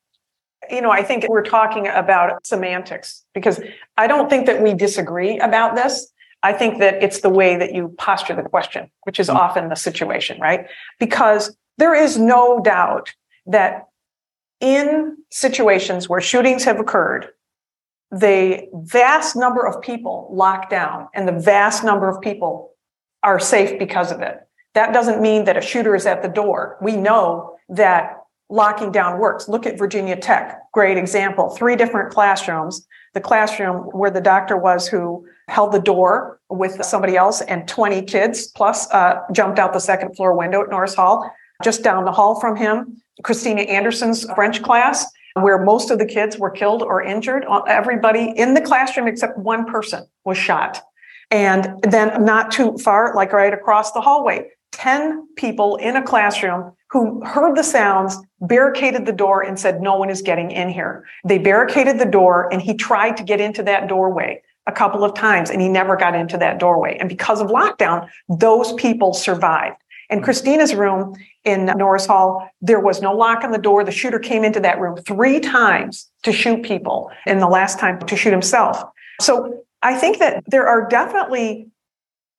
you 0.71 0.81
know, 0.81 0.91
I 0.91 1.03
think 1.03 1.27
we're 1.29 1.43
talking 1.43 1.89
about 1.89 2.47
semantics 2.47 3.25
because 3.35 3.61
I 3.97 4.07
don't 4.07 4.29
think 4.29 4.47
that 4.47 4.63
we 4.63 4.75
disagree 4.75 5.39
about 5.39 5.75
this. 5.75 6.11
I 6.43 6.53
think 6.53 6.79
that 6.79 7.03
it's 7.03 7.21
the 7.21 7.31
way 7.31 7.57
that 7.57 7.75
you 7.75 7.95
posture 7.99 8.35
the 8.35 8.49
question, 8.49 8.91
which 9.03 9.19
is 9.19 9.29
mm-hmm. 9.29 9.39
often 9.39 9.69
the 9.69 9.75
situation, 9.75 10.41
right? 10.41 10.67
Because 10.99 11.57
there 11.79 11.95
is 11.95 12.17
no 12.17 12.61
doubt 12.61 13.15
that 13.47 13.87
in 14.61 15.17
situations 15.31 16.09
where 16.09 16.21
shootings 16.21 16.65
have 16.65 16.81
occurred, 16.81 17.29
the 18.11 18.69
vast 18.73 19.37
number 19.37 19.67
of 19.67 19.81
people 19.83 20.29
lock 20.33 20.71
down 20.71 21.09
and 21.15 21.29
the 21.29 21.33
vast 21.33 21.85
number 21.85 22.09
of 22.09 22.21
people 22.21 22.73
are 23.23 23.39
safe 23.39 23.79
because 23.79 24.11
of 24.11 24.21
it. 24.21 24.41
That 24.75 24.93
doesn't 24.93 25.21
mean 25.21 25.45
that 25.45 25.57
a 25.57 25.61
shooter 25.61 25.95
is 25.95 26.07
at 26.07 26.23
the 26.23 26.29
door. 26.29 26.79
We 26.81 26.97
know 26.97 27.57
that 27.69 28.18
locking 28.51 28.91
down 28.93 29.19
works. 29.19 29.49
Look 29.49 29.67
at 29.67 29.79
Virginia 29.79 30.17
Tech, 30.17 30.61
great 30.73 30.97
example. 30.97 31.51
Three 31.51 31.77
different 31.77 32.11
classrooms. 32.11 32.87
The 33.15 33.21
classroom 33.21 33.85
where 33.93 34.11
the 34.11 34.21
doctor 34.21 34.57
was 34.57 34.87
who 34.87 35.27
held 35.49 35.73
the 35.73 35.81
door 35.81 36.41
with 36.51 36.85
somebody 36.85 37.17
else 37.17 37.41
and 37.43 37.67
20 37.67 38.03
kids 38.03 38.49
plus 38.49 38.91
uh, 38.93 39.21
jumped 39.33 39.59
out 39.59 39.73
the 39.73 39.81
second 39.81 40.15
floor 40.15 40.37
window 40.37 40.63
at 40.63 40.71
Norris 40.71 40.95
Hall. 40.95 41.31
Just 41.65 41.83
down 41.83 42.05
the 42.05 42.13
hall 42.13 42.39
from 42.39 42.55
him, 42.55 43.03
Christina 43.25 43.63
Anderson's 43.63 44.25
French 44.35 44.63
class, 44.63 45.05
where 45.35 45.63
most 45.65 45.91
of 45.91 45.99
the 45.99 46.07
kids 46.07 46.39
were 46.39 46.51
killed 46.51 46.83
or 46.83 47.03
injured. 47.03 47.45
Everybody 47.67 48.33
in 48.37 48.55
the 48.55 48.61
classroom 48.61 49.09
except 49.09 49.39
one 49.39 49.65
person 49.65 50.07
was 50.25 50.39
shot. 50.39 50.81
And 51.31 51.75
then 51.83 52.25
not 52.25 52.53
too 52.53 52.79
far, 52.79 53.15
like 53.15 53.33
right 53.33 53.53
across 53.53 53.93
the 53.93 54.01
hallway, 54.01 54.49
10 54.73 55.29
people 55.37 55.77
in 55.77 55.97
a 55.97 56.03
classroom 56.03 56.73
who 56.91 57.23
heard 57.25 57.57
the 57.57 57.63
sounds, 57.63 58.17
barricaded 58.41 59.05
the 59.05 59.13
door, 59.13 59.43
and 59.43 59.59
said, 59.59 59.83
No 59.83 59.97
one 59.97 60.11
is 60.11 60.23
getting 60.23 60.51
in 60.51 60.69
here. 60.69 61.05
They 61.25 61.39
barricaded 61.39 61.99
the 61.99 62.07
door, 62.07 62.49
and 62.53 62.63
he 62.63 62.75
tried 62.75 63.17
to 63.19 63.23
get 63.23 63.41
into 63.41 63.63
that 63.65 63.89
doorway 63.89 64.43
a 64.67 64.73
couple 64.73 65.05
of 65.05 65.15
times, 65.15 65.51
and 65.51 65.61
he 65.61 65.69
never 65.69 65.97
got 65.97 66.15
into 66.15 66.39
that 66.39 66.59
doorway. 66.59 66.97
And 66.99 67.09
because 67.09 67.41
of 67.41 67.49
lockdown, 67.49 68.09
those 68.29 68.73
people 68.75 69.13
survived. 69.13 69.77
In 70.11 70.23
Christina's 70.23 70.75
room 70.75 71.15
in 71.45 71.67
Norris 71.67 72.07
Hall, 72.07 72.49
there 72.63 72.81
was 72.81 73.03
no 73.03 73.13
lock 73.15 73.45
on 73.45 73.51
the 73.51 73.59
door. 73.59 73.85
The 73.85 73.91
shooter 73.91 74.19
came 74.19 74.45
into 74.45 74.61
that 74.61 74.81
room 74.81 74.97
three 74.97 75.41
times 75.41 76.11
to 76.23 76.33
shoot 76.33 76.63
people, 76.63 77.11
and 77.27 77.43
the 77.43 77.49
last 77.49 77.79
time 77.79 77.99
to 77.99 78.17
shoot 78.17 78.31
himself. 78.31 78.83
So 79.21 79.65
I 79.83 79.95
think 79.95 80.19
that 80.19 80.45
there 80.47 80.67
are 80.67 80.89
definitely 80.89 81.69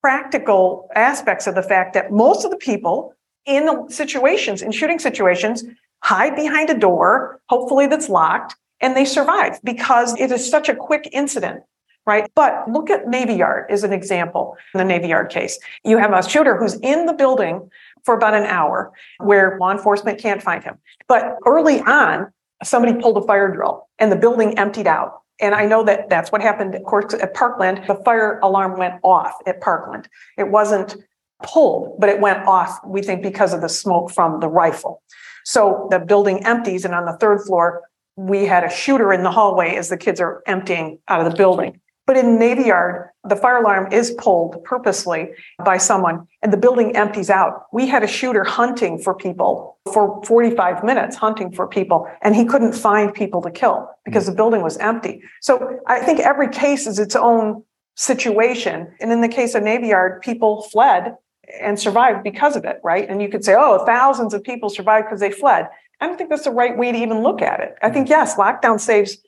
practical 0.02 0.88
aspects 0.94 1.46
of 1.46 1.54
the 1.54 1.62
fact 1.62 1.94
that 1.94 2.12
most 2.12 2.44
of 2.44 2.50
the 2.50 2.56
people 2.56 3.14
in 3.46 3.66
the 3.66 3.86
situations, 3.88 4.62
in 4.62 4.72
shooting 4.72 4.98
situations, 4.98 5.64
hide 6.02 6.36
behind 6.36 6.70
a 6.70 6.78
door, 6.78 7.40
hopefully 7.48 7.86
that's 7.86 8.08
locked, 8.08 8.54
and 8.80 8.96
they 8.96 9.04
survive 9.04 9.60
because 9.62 10.18
it 10.18 10.30
is 10.32 10.48
such 10.48 10.68
a 10.68 10.74
quick 10.74 11.08
incident. 11.12 11.62
Right. 12.06 12.30
But 12.34 12.68
look 12.68 12.88
at 12.88 13.08
Navy 13.08 13.34
Yard 13.34 13.70
as 13.70 13.84
an 13.84 13.92
example. 13.92 14.56
In 14.74 14.78
the 14.78 14.84
Navy 14.84 15.08
Yard 15.08 15.30
case, 15.30 15.58
you 15.84 15.98
have 15.98 16.12
a 16.12 16.28
shooter 16.28 16.56
who's 16.56 16.74
in 16.80 17.04
the 17.04 17.12
building 17.12 17.70
for 18.04 18.14
about 18.14 18.34
an 18.34 18.44
hour 18.44 18.90
where 19.18 19.58
law 19.60 19.70
enforcement 19.70 20.18
can't 20.18 20.42
find 20.42 20.64
him. 20.64 20.78
But 21.08 21.36
early 21.46 21.80
on, 21.82 22.32
somebody 22.64 23.00
pulled 23.00 23.18
a 23.18 23.26
fire 23.26 23.52
drill 23.52 23.86
and 23.98 24.10
the 24.10 24.16
building 24.16 24.58
emptied 24.58 24.86
out. 24.86 25.20
And 25.40 25.54
I 25.54 25.66
know 25.66 25.82
that 25.84 26.08
that's 26.08 26.30
what 26.30 26.42
happened, 26.42 26.74
of 26.74 26.84
course, 26.84 27.14
at 27.14 27.34
Parkland. 27.34 27.82
The 27.86 27.94
fire 28.04 28.38
alarm 28.42 28.78
went 28.78 28.94
off 29.02 29.34
at 29.46 29.60
Parkland. 29.60 30.08
It 30.36 30.50
wasn't 30.50 30.96
pulled, 31.42 31.98
but 31.98 32.08
it 32.08 32.20
went 32.20 32.46
off, 32.46 32.78
we 32.86 33.02
think, 33.02 33.22
because 33.22 33.54
of 33.54 33.60
the 33.60 33.68
smoke 33.68 34.10
from 34.10 34.40
the 34.40 34.48
rifle. 34.48 35.02
So 35.44 35.88
the 35.90 35.98
building 35.98 36.44
empties, 36.44 36.84
and 36.84 36.94
on 36.94 37.06
the 37.06 37.16
third 37.16 37.40
floor, 37.46 37.82
we 38.16 38.44
had 38.44 38.64
a 38.64 38.70
shooter 38.70 39.12
in 39.12 39.22
the 39.22 39.30
hallway 39.30 39.76
as 39.76 39.88
the 39.88 39.96
kids 39.96 40.20
are 40.20 40.42
emptying 40.46 40.98
out 41.08 41.24
of 41.24 41.30
the 41.30 41.36
building. 41.36 41.80
But 42.10 42.16
in 42.16 42.40
Navy 42.40 42.64
Yard, 42.64 43.10
the 43.22 43.36
fire 43.36 43.58
alarm 43.58 43.92
is 43.92 44.10
pulled 44.10 44.64
purposely 44.64 45.30
by 45.64 45.76
someone 45.76 46.26
and 46.42 46.52
the 46.52 46.56
building 46.56 46.96
empties 46.96 47.30
out. 47.30 47.66
We 47.72 47.86
had 47.86 48.02
a 48.02 48.08
shooter 48.08 48.42
hunting 48.42 48.98
for 48.98 49.14
people 49.14 49.78
for 49.92 50.20
45 50.24 50.82
minutes, 50.82 51.14
hunting 51.14 51.52
for 51.52 51.68
people, 51.68 52.08
and 52.22 52.34
he 52.34 52.44
couldn't 52.44 52.72
find 52.72 53.14
people 53.14 53.40
to 53.42 53.50
kill 53.52 53.88
because 54.04 54.26
the 54.26 54.32
building 54.32 54.60
was 54.60 54.76
empty. 54.78 55.22
So 55.40 55.78
I 55.86 56.00
think 56.00 56.18
every 56.18 56.48
case 56.48 56.88
is 56.88 56.98
its 56.98 57.14
own 57.14 57.62
situation. 57.94 58.92
And 59.00 59.12
in 59.12 59.20
the 59.20 59.28
case 59.28 59.54
of 59.54 59.62
Navy 59.62 59.86
Yard, 59.86 60.20
people 60.20 60.62
fled 60.62 61.14
and 61.60 61.78
survived 61.78 62.24
because 62.24 62.56
of 62.56 62.64
it, 62.64 62.80
right? 62.82 63.08
And 63.08 63.22
you 63.22 63.28
could 63.28 63.44
say, 63.44 63.54
oh, 63.56 63.86
thousands 63.86 64.34
of 64.34 64.42
people 64.42 64.68
survived 64.68 65.06
because 65.06 65.20
they 65.20 65.30
fled. 65.30 65.68
I 66.00 66.08
don't 66.08 66.16
think 66.18 66.28
that's 66.30 66.42
the 66.42 66.50
right 66.50 66.76
way 66.76 66.90
to 66.90 66.98
even 66.98 67.22
look 67.22 67.40
at 67.40 67.60
it. 67.60 67.76
I 67.82 67.90
think, 67.90 68.08
yes, 68.08 68.34
lockdown 68.34 68.80
saves 68.80 69.18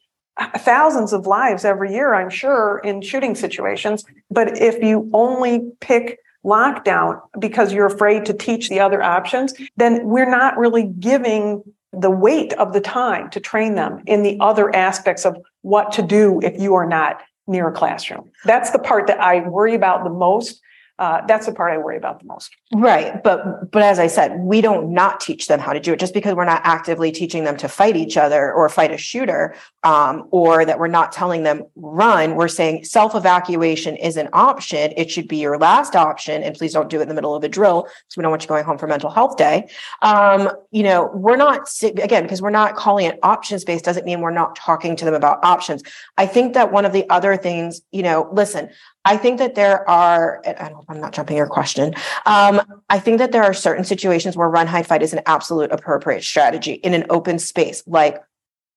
thousands 0.58 1.12
of 1.12 1.26
lives 1.26 1.64
every 1.64 1.92
year, 1.92 2.14
I'm 2.14 2.30
sure, 2.30 2.80
in 2.84 3.02
shooting 3.02 3.34
situations. 3.34 4.04
But 4.30 4.58
if 4.58 4.82
you 4.82 5.10
only 5.12 5.70
pick 5.80 6.18
lockdown 6.44 7.20
because 7.38 7.72
you're 7.72 7.86
afraid 7.86 8.26
to 8.26 8.34
teach 8.34 8.68
the 8.68 8.80
other 8.80 9.02
options, 9.02 9.54
then 9.76 10.06
we're 10.06 10.30
not 10.30 10.56
really 10.58 10.84
giving 10.84 11.62
the 11.92 12.10
weight 12.10 12.52
of 12.54 12.72
the 12.72 12.80
time 12.80 13.30
to 13.30 13.40
train 13.40 13.74
them 13.74 14.02
in 14.06 14.22
the 14.22 14.38
other 14.40 14.74
aspects 14.74 15.26
of 15.26 15.36
what 15.60 15.92
to 15.92 16.02
do 16.02 16.40
if 16.42 16.60
you 16.60 16.74
are 16.74 16.86
not 16.86 17.20
near 17.46 17.68
a 17.68 17.72
classroom. 17.72 18.30
That's 18.44 18.70
the 18.70 18.78
part 18.78 19.06
that 19.08 19.20
I 19.20 19.46
worry 19.46 19.74
about 19.74 20.04
the 20.04 20.10
most 20.10 20.60
Uh, 21.02 21.20
that's 21.26 21.46
the 21.46 21.52
part 21.52 21.72
I 21.72 21.78
worry 21.78 21.96
about 21.96 22.20
the 22.20 22.26
most. 22.26 22.54
Right. 22.72 23.20
But 23.24 23.72
but 23.72 23.82
as 23.82 23.98
I 23.98 24.06
said, 24.06 24.38
we 24.38 24.60
don't 24.60 24.92
not 24.92 25.18
teach 25.18 25.48
them 25.48 25.58
how 25.58 25.72
to 25.72 25.80
do 25.80 25.92
it 25.92 25.98
just 25.98 26.14
because 26.14 26.36
we're 26.36 26.44
not 26.44 26.60
actively 26.62 27.10
teaching 27.10 27.42
them 27.42 27.56
to 27.56 27.68
fight 27.68 27.96
each 27.96 28.16
other 28.16 28.52
or 28.52 28.68
fight 28.68 28.92
a 28.92 28.96
shooter, 28.96 29.56
um, 29.82 30.28
or 30.30 30.64
that 30.64 30.78
we're 30.78 30.86
not 30.86 31.10
telling 31.10 31.42
them 31.42 31.64
run. 31.74 32.36
We're 32.36 32.46
saying 32.46 32.84
self-evacuation 32.84 33.96
is 33.96 34.16
an 34.16 34.28
option. 34.32 34.92
It 34.96 35.10
should 35.10 35.26
be 35.26 35.38
your 35.38 35.58
last 35.58 35.96
option. 35.96 36.44
And 36.44 36.54
please 36.54 36.72
don't 36.72 36.88
do 36.88 37.00
it 37.00 37.02
in 37.02 37.08
the 37.08 37.14
middle 37.14 37.34
of 37.34 37.42
a 37.42 37.48
drill 37.48 37.82
because 37.82 38.16
we 38.16 38.22
don't 38.22 38.30
want 38.30 38.42
you 38.42 38.48
going 38.48 38.64
home 38.64 38.78
for 38.78 38.86
mental 38.86 39.10
health 39.10 39.36
day. 39.36 39.68
Um, 40.02 40.50
you 40.70 40.84
know, 40.84 41.10
we're 41.14 41.34
not 41.34 41.68
again, 41.82 42.22
because 42.22 42.40
we're 42.40 42.50
not 42.50 42.76
calling 42.76 43.06
it 43.06 43.18
options 43.24 43.64
based 43.64 43.84
doesn't 43.84 44.06
mean 44.06 44.20
we're 44.20 44.30
not 44.30 44.54
talking 44.54 44.94
to 44.94 45.04
them 45.04 45.14
about 45.14 45.44
options. 45.44 45.82
I 46.16 46.26
think 46.26 46.54
that 46.54 46.70
one 46.70 46.84
of 46.84 46.92
the 46.92 47.10
other 47.10 47.36
things, 47.36 47.82
you 47.90 48.04
know, 48.04 48.30
listen, 48.32 48.70
I 49.04 49.16
think 49.16 49.38
that 49.38 49.54
there 49.54 49.88
are, 49.88 50.40
I 50.46 50.68
don't, 50.68 50.84
I'm 50.88 51.00
not 51.00 51.12
jumping 51.12 51.36
your 51.36 51.46
question. 51.46 51.94
Um, 52.24 52.60
I 52.88 52.98
think 52.98 53.18
that 53.18 53.32
there 53.32 53.42
are 53.42 53.54
certain 53.54 53.84
situations 53.84 54.36
where 54.36 54.48
run, 54.48 54.66
hide, 54.66 54.86
fight 54.86 55.02
is 55.02 55.12
an 55.12 55.22
absolute 55.26 55.72
appropriate 55.72 56.22
strategy 56.22 56.74
in 56.74 56.94
an 56.94 57.04
open 57.10 57.38
space, 57.38 57.82
like 57.86 58.22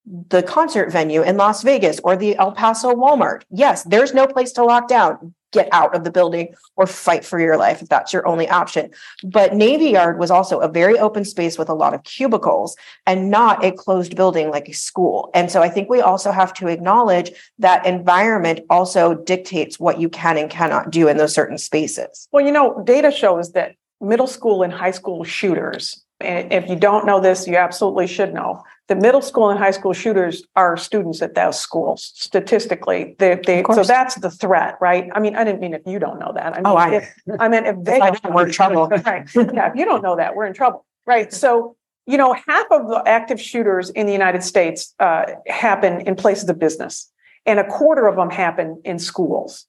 the 0.05 0.43
concert 0.43 0.91
venue 0.91 1.21
in 1.21 1.37
Las 1.37 1.63
Vegas 1.63 1.99
or 2.03 2.15
the 2.15 2.35
El 2.37 2.51
Paso 2.51 2.93
Walmart. 2.93 3.43
Yes, 3.49 3.83
there's 3.83 4.13
no 4.13 4.27
place 4.27 4.51
to 4.53 4.63
lock 4.63 4.87
down 4.87 5.33
get 5.55 5.69
out 5.71 5.95
of 5.95 6.03
the 6.03 6.11
building 6.11 6.53
or 6.75 6.85
fight 6.85 7.23
for 7.23 7.39
your 7.39 7.57
life 7.57 7.81
if 7.81 7.87
that's 7.87 8.11
your 8.11 8.27
only 8.27 8.47
option. 8.49 8.91
But 9.23 9.55
Navy 9.55 9.91
Yard 9.91 10.19
was 10.19 10.29
also 10.29 10.59
a 10.59 10.67
very 10.67 10.99
open 10.99 11.23
space 11.23 11.57
with 11.57 11.69
a 11.69 11.73
lot 11.73 11.93
of 11.93 12.03
cubicles 12.03 12.75
and 13.07 13.31
not 13.31 13.63
a 13.63 13.71
closed 13.71 14.15
building 14.17 14.49
like 14.49 14.67
a 14.67 14.73
school. 14.73 15.31
And 15.33 15.49
so 15.49 15.63
I 15.63 15.69
think 15.69 15.89
we 15.89 16.01
also 16.01 16.31
have 16.31 16.53
to 16.55 16.67
acknowledge 16.67 17.31
that 17.59 17.85
environment 17.85 18.59
also 18.69 19.15
dictates 19.15 19.79
what 19.79 19.99
you 19.99 20.09
can 20.09 20.37
and 20.37 20.49
cannot 20.49 20.91
do 20.91 21.07
in 21.07 21.15
those 21.17 21.33
certain 21.33 21.57
spaces. 21.57 22.27
Well, 22.33 22.45
you 22.45 22.51
know, 22.51 22.83
data 22.83 23.09
shows 23.09 23.53
that 23.53 23.75
middle 24.01 24.27
school 24.27 24.61
and 24.61 24.73
high 24.73 24.91
school 24.91 25.23
shooters, 25.23 26.04
and 26.25 26.53
if 26.53 26.69
you 26.69 26.75
don't 26.75 27.05
know 27.05 27.19
this, 27.19 27.47
you 27.47 27.55
absolutely 27.55 28.07
should 28.07 28.33
know. 28.33 28.63
The 28.87 28.95
middle 28.95 29.21
school 29.21 29.49
and 29.49 29.57
high 29.57 29.71
school 29.71 29.93
shooters 29.93 30.43
are 30.55 30.77
students 30.77 31.21
at 31.21 31.33
those 31.35 31.59
schools 31.59 32.11
statistically. 32.15 33.15
They, 33.17 33.39
they 33.45 33.63
so 33.73 33.83
that's 33.83 34.15
the 34.15 34.29
threat 34.29 34.77
right? 34.79 35.09
I 35.13 35.19
mean 35.19 35.35
i 35.35 35.43
didn't 35.43 35.59
mean 35.59 35.73
if 35.73 35.81
you 35.85 35.99
don't 35.99 36.19
know 36.19 36.31
that. 36.35 36.53
I 36.53 36.57
mean 36.57 36.67
oh, 36.67 36.75
I, 36.75 36.95
if, 36.95 37.13
I 37.39 37.47
meant 37.47 37.65
if 37.65 37.75
they 37.83 37.99
don't, 37.99 38.33
we're 38.33 38.45
in 38.47 38.51
trouble. 38.51 38.87
Right. 39.05 39.27
Yeah 39.35 39.69
if 39.69 39.75
you 39.75 39.85
don't 39.85 40.03
know 40.03 40.15
that 40.15 40.35
we're 40.35 40.45
in 40.45 40.53
trouble 40.53 40.85
right? 41.05 41.33
So 41.33 41.75
you 42.05 42.17
know 42.17 42.33
half 42.33 42.67
of 42.71 42.87
the 42.87 43.01
active 43.07 43.41
shooters 43.41 43.89
in 43.89 44.05
the 44.05 44.13
united 44.13 44.43
states 44.43 44.93
uh, 44.99 45.25
happen 45.47 46.01
in 46.01 46.15
places 46.15 46.47
of 46.49 46.59
business 46.59 47.11
and 47.45 47.59
a 47.59 47.67
quarter 47.67 48.07
of 48.07 48.15
them 48.15 48.29
happen 48.29 48.81
in 48.83 48.99
schools. 48.99 49.65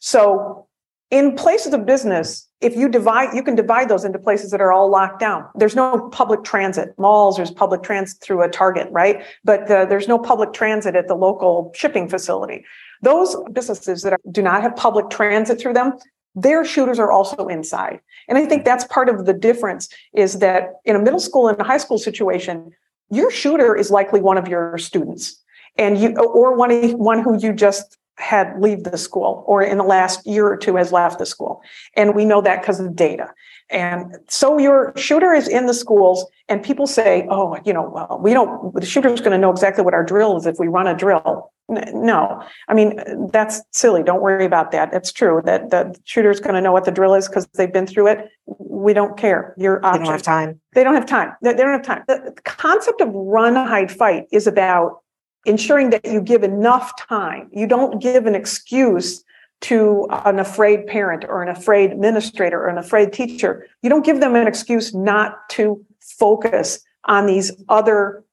So 0.00 0.67
in 1.10 1.34
places 1.36 1.72
of 1.72 1.86
business 1.86 2.46
if 2.60 2.74
you 2.76 2.88
divide 2.88 3.34
you 3.34 3.42
can 3.42 3.54
divide 3.54 3.88
those 3.88 4.04
into 4.04 4.18
places 4.18 4.50
that 4.50 4.60
are 4.60 4.72
all 4.72 4.90
locked 4.90 5.20
down. 5.20 5.46
There's 5.54 5.76
no 5.76 6.08
public 6.10 6.44
transit. 6.44 6.94
Malls 6.98 7.36
there's 7.36 7.50
public 7.50 7.82
transit 7.82 8.20
through 8.20 8.42
a 8.42 8.48
target 8.48 8.88
right? 8.90 9.22
But 9.44 9.70
uh, 9.70 9.84
there's 9.84 10.08
no 10.08 10.18
public 10.18 10.52
transit 10.52 10.96
at 10.96 11.08
the 11.08 11.14
local 11.14 11.72
shipping 11.74 12.08
facility. 12.08 12.64
Those 13.02 13.36
businesses 13.52 14.02
that 14.02 14.14
are, 14.14 14.20
do 14.30 14.42
not 14.42 14.62
have 14.62 14.74
public 14.76 15.10
transit 15.10 15.60
through 15.60 15.74
them 15.74 15.94
their 16.34 16.64
shooters 16.64 17.00
are 17.00 17.10
also 17.10 17.48
inside. 17.48 18.00
And 18.28 18.38
i 18.38 18.44
think 18.44 18.64
that's 18.64 18.84
part 18.84 19.08
of 19.08 19.26
the 19.26 19.32
difference 19.32 19.88
is 20.14 20.38
that 20.40 20.74
in 20.84 20.94
a 20.94 20.98
middle 20.98 21.20
school 21.20 21.48
and 21.48 21.58
a 21.60 21.64
high 21.64 21.78
school 21.78 21.98
situation 21.98 22.72
your 23.10 23.30
shooter 23.30 23.74
is 23.74 23.90
likely 23.90 24.20
one 24.20 24.38
of 24.38 24.48
your 24.48 24.78
students. 24.78 25.42
And 25.76 25.98
you 25.98 26.16
or 26.16 26.56
one, 26.56 26.70
one 26.98 27.22
who 27.22 27.38
you 27.38 27.52
just 27.52 27.97
had 28.18 28.60
leave 28.60 28.84
the 28.84 28.98
school 28.98 29.44
or 29.46 29.62
in 29.62 29.78
the 29.78 29.84
last 29.84 30.26
year 30.26 30.46
or 30.46 30.56
two 30.56 30.76
has 30.76 30.92
left 30.92 31.18
the 31.18 31.26
school. 31.26 31.62
And 31.94 32.14
we 32.14 32.24
know 32.24 32.40
that 32.42 32.60
because 32.60 32.80
of 32.80 32.94
data. 32.96 33.32
And 33.70 34.16
so 34.28 34.58
your 34.58 34.92
shooter 34.96 35.32
is 35.32 35.46
in 35.46 35.66
the 35.66 35.74
schools 35.74 36.26
and 36.48 36.62
people 36.62 36.86
say, 36.86 37.26
oh, 37.30 37.58
you 37.64 37.72
know, 37.72 37.88
well, 37.88 38.18
we 38.20 38.32
don't, 38.32 38.74
the 38.74 38.86
shooter's 38.86 39.20
going 39.20 39.32
to 39.32 39.38
know 39.38 39.50
exactly 39.50 39.84
what 39.84 39.94
our 39.94 40.04
drill 40.04 40.36
is 40.36 40.46
if 40.46 40.56
we 40.58 40.68
run 40.68 40.86
a 40.86 40.96
drill. 40.96 41.52
No, 41.68 42.42
I 42.68 42.72
mean, 42.72 43.28
that's 43.30 43.60
silly. 43.72 44.02
Don't 44.02 44.22
worry 44.22 44.46
about 44.46 44.72
that. 44.72 44.94
It's 44.94 45.12
true 45.12 45.42
that 45.44 45.68
the 45.68 45.94
shooter's 46.04 46.40
going 46.40 46.54
to 46.54 46.62
know 46.62 46.72
what 46.72 46.86
the 46.86 46.90
drill 46.90 47.12
is 47.12 47.28
because 47.28 47.46
they've 47.54 47.72
been 47.72 47.86
through 47.86 48.06
it. 48.06 48.30
We 48.46 48.94
don't 48.94 49.18
care. 49.18 49.54
Your 49.58 49.84
option. 49.84 50.00
They 50.00 50.06
don't 50.06 50.14
have 50.14 50.22
time. 50.22 50.60
They 50.72 50.84
don't 50.84 50.94
have 50.94 51.04
time. 51.04 51.32
They 51.42 51.52
don't 51.52 51.68
have 51.68 51.84
time. 51.84 52.04
The 52.08 52.34
concept 52.44 53.02
of 53.02 53.10
run, 53.12 53.54
hide, 53.54 53.92
fight 53.92 54.24
is 54.32 54.46
about 54.46 55.02
ensuring 55.46 55.90
that 55.90 56.04
you 56.04 56.20
give 56.20 56.42
enough 56.42 56.92
time. 56.96 57.48
You 57.52 57.66
don't 57.66 58.00
give 58.00 58.26
an 58.26 58.34
excuse 58.34 59.24
to 59.60 60.06
an 60.10 60.38
afraid 60.38 60.86
parent 60.86 61.24
or 61.28 61.42
an 61.42 61.48
afraid 61.48 61.90
administrator 61.90 62.60
or 62.60 62.68
an 62.68 62.78
afraid 62.78 63.12
teacher. 63.12 63.66
You 63.82 63.90
don't 63.90 64.04
give 64.04 64.20
them 64.20 64.36
an 64.36 64.46
excuse 64.46 64.94
not 64.94 65.48
to 65.50 65.84
focus 66.00 66.80
on 67.04 67.26
these 67.26 67.52
other 67.68 68.24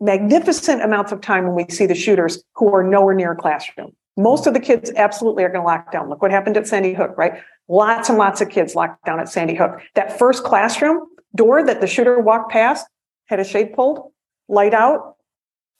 magnificent 0.00 0.82
amounts 0.82 1.12
of 1.12 1.20
time 1.20 1.46
when 1.46 1.54
we 1.54 1.66
see 1.72 1.86
the 1.86 1.94
shooters 1.94 2.42
who 2.54 2.72
are 2.74 2.84
nowhere 2.84 3.14
near 3.14 3.32
a 3.32 3.36
classroom. 3.36 3.92
Most 4.16 4.46
of 4.46 4.54
the 4.54 4.60
kids 4.60 4.92
absolutely 4.94 5.42
are 5.42 5.48
going 5.48 5.62
to 5.62 5.66
lock 5.66 5.90
down. 5.90 6.08
Look 6.08 6.22
what 6.22 6.30
happened 6.30 6.56
at 6.56 6.68
Sandy 6.68 6.92
Hook, 6.92 7.16
right? 7.16 7.40
Lots 7.66 8.08
and 8.08 8.18
lots 8.18 8.40
of 8.40 8.48
kids 8.48 8.74
locked 8.74 9.04
down 9.04 9.18
at 9.18 9.28
Sandy 9.28 9.54
Hook. 9.54 9.80
That 9.94 10.16
first 10.16 10.44
classroom 10.44 11.06
door 11.34 11.64
that 11.64 11.80
the 11.80 11.86
shooter 11.86 12.20
walked 12.20 12.52
past 12.52 12.86
had 13.26 13.40
a 13.40 13.44
shade 13.44 13.72
pulled, 13.74 14.12
light 14.48 14.74
out, 14.74 15.13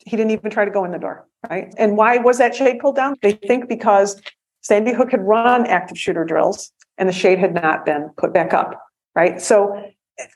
he 0.04 0.16
didn't 0.16 0.32
even 0.32 0.50
try 0.50 0.64
to 0.64 0.70
go 0.70 0.84
in 0.84 0.92
the 0.92 0.98
door, 0.98 1.26
right? 1.50 1.74
And 1.78 1.96
why 1.96 2.18
was 2.18 2.38
that 2.38 2.54
shade 2.54 2.78
pulled 2.78 2.96
down? 2.96 3.16
They 3.22 3.32
think 3.32 3.68
because 3.68 4.20
Sandy 4.60 4.92
Hook 4.92 5.10
had 5.10 5.22
run 5.22 5.66
active 5.66 5.98
shooter 5.98 6.24
drills 6.24 6.72
and 6.98 7.08
the 7.08 7.12
shade 7.12 7.38
had 7.38 7.54
not 7.54 7.84
been 7.84 8.10
put 8.16 8.32
back 8.32 8.54
up, 8.54 8.80
right? 9.14 9.40
So 9.40 9.82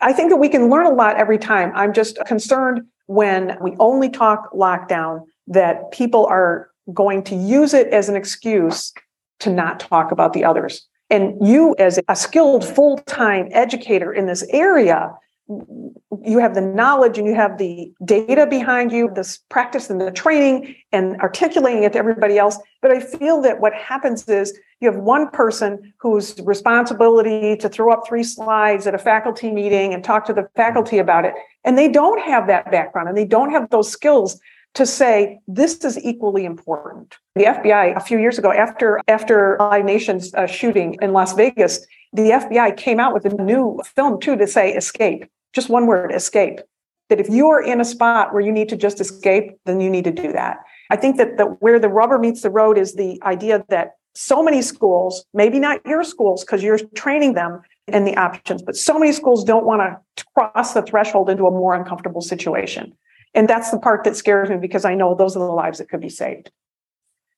I 0.01 0.13
think 0.13 0.31
that 0.31 0.37
we 0.37 0.49
can 0.49 0.71
learn 0.71 0.87
a 0.87 0.91
lot 0.91 1.17
every 1.17 1.39
time. 1.39 1.73
I'm 1.75 1.93
just 1.93 2.19
concerned 2.27 2.83
when 3.07 3.57
we 3.61 3.75
only 3.79 4.11
talk 4.11 4.53
lockdown 4.53 5.25
that 5.47 5.91
people 5.93 6.27
are 6.27 6.71
going 6.93 7.23
to 7.25 7.35
use 7.35 7.75
it 7.75 7.89
as 7.89 8.09
an 8.09 8.17
excuse 8.17 8.93
to 9.41 9.51
not 9.51 9.81
talk 9.81 10.11
about 10.11 10.33
the 10.33 10.45
others. 10.45 10.87
And 11.11 11.37
you, 11.47 11.75
as 11.79 11.99
a 12.09 12.17
skilled 12.17 12.65
full 12.65 12.99
time 12.99 13.49
educator 13.53 14.13
in 14.13 14.27
this 14.27 14.47
area, 14.51 15.13
you 15.49 16.39
have 16.39 16.55
the 16.55 16.61
knowledge 16.61 17.17
and 17.17 17.27
you 17.27 17.35
have 17.35 17.57
the 17.57 17.91
data 18.05 18.47
behind 18.47 18.93
you, 18.93 19.11
this 19.15 19.39
practice 19.49 19.89
and 19.89 20.01
the 20.01 20.11
training 20.11 20.75
and 20.93 21.17
articulating 21.21 21.85
it 21.85 21.93
to 21.95 21.99
everybody 21.99 22.39
else. 22.39 22.59
But 22.83 22.91
I 22.91 23.01
feel 23.01 23.41
that 23.43 23.61
what 23.61 23.73
happens 23.73 24.29
is 24.29 24.59
you 24.81 24.91
have 24.91 25.01
one 25.01 25.31
person 25.31 25.95
whose 25.99 26.39
responsibility 26.41 27.57
to 27.57 27.69
throw 27.69 27.93
up 27.93 28.07
three 28.07 28.25
slides 28.25 28.87
at 28.87 28.95
a 28.95 28.99
faculty 28.99 29.51
meeting 29.51 29.95
and 29.95 30.05
talk 30.05 30.27
to 30.27 30.33
the 30.33 30.49
faculty 30.55 30.99
about 30.99 31.25
it. 31.25 31.35
And 31.65 31.79
they 31.79 31.89
don't 31.89 32.21
have 32.21 32.47
that 32.49 32.71
background 32.71 33.09
and 33.09 33.17
they 33.17 33.25
don't 33.25 33.51
have 33.51 33.71
those 33.71 33.91
skills 33.91 34.39
to 34.75 34.85
say 34.85 35.41
this 35.49 35.79
is 35.79 35.99
equally 36.05 36.45
important. 36.45 37.17
The 37.35 37.45
FBI 37.45 37.97
a 37.97 38.01
few 38.01 38.19
years 38.19 38.39
ago, 38.39 38.53
after 38.53 39.01
after 39.09 39.57
Live 39.59 39.85
Nation's 39.85 40.35
uh, 40.35 40.47
shooting 40.47 40.97
in 41.01 41.13
Las 41.13 41.33
Vegas, 41.33 41.85
the 42.13 42.31
FBI 42.31 42.77
came 42.77 43.01
out 43.01 43.15
with 43.15 43.25
a 43.25 43.35
new 43.43 43.81
film 43.97 44.21
too 44.21 44.37
to 44.37 44.47
say 44.47 44.75
escape 44.75 45.25
just 45.59 45.69
one 45.69 45.87
word 45.87 46.15
escape. 46.15 46.61
That 47.09 47.19
if 47.19 47.29
you 47.29 47.49
are 47.49 47.61
in 47.61 47.81
a 47.81 47.85
spot 47.85 48.33
where 48.33 48.43
you 48.43 48.53
need 48.53 48.69
to 48.69 48.77
just 48.77 49.01
escape 49.01 49.59
then 49.65 49.81
you 49.81 49.91
need 49.91 50.05
to 50.05 50.13
do 50.13 50.33
that. 50.33 50.59
I 50.91 50.97
think 50.97 51.17
that 51.17 51.37
the, 51.37 51.47
where 51.65 51.81
the 51.81 51.89
rubber 51.89 52.19
meets 52.19 52.43
the 52.43 52.51
road 52.51 52.79
is 52.79 52.95
the 52.95 53.21
idea 53.25 53.65
that 53.69 53.97
so 54.15 54.43
many 54.43 54.63
schools 54.63 55.25
maybe 55.35 55.59
not 55.59 55.85
your 55.85 56.05
schools 56.05 56.45
because 56.45 56.63
you're 56.63 56.79
training 56.95 57.35
them 57.35 57.61
in 57.89 58.05
the 58.05 58.17
options 58.17 58.63
but 58.63 58.77
so 58.77 58.99
many 58.99 59.13
schools 59.13 59.43
don't 59.43 59.67
want 59.67 59.81
to 60.17 60.25
cross 60.35 60.75
the 60.75 60.83
threshold 60.83 61.29
into 61.29 61.47
a 61.47 61.51
more 61.51 61.75
uncomfortable 61.75 62.23
situation. 62.23 62.93
And 63.35 63.49
that's 63.49 63.71
the 63.71 63.79
part 63.79 64.05
that 64.05 64.17
scares 64.17 64.49
me 64.49 64.57
because 64.57 64.85
i 64.85 64.95
know 64.95 65.15
those 65.15 65.35
are 65.37 65.41
the 65.41 65.53
lives 65.65 65.79
that 65.79 65.89
could 65.89 66.01
be 66.01 66.09
saved. 66.09 66.53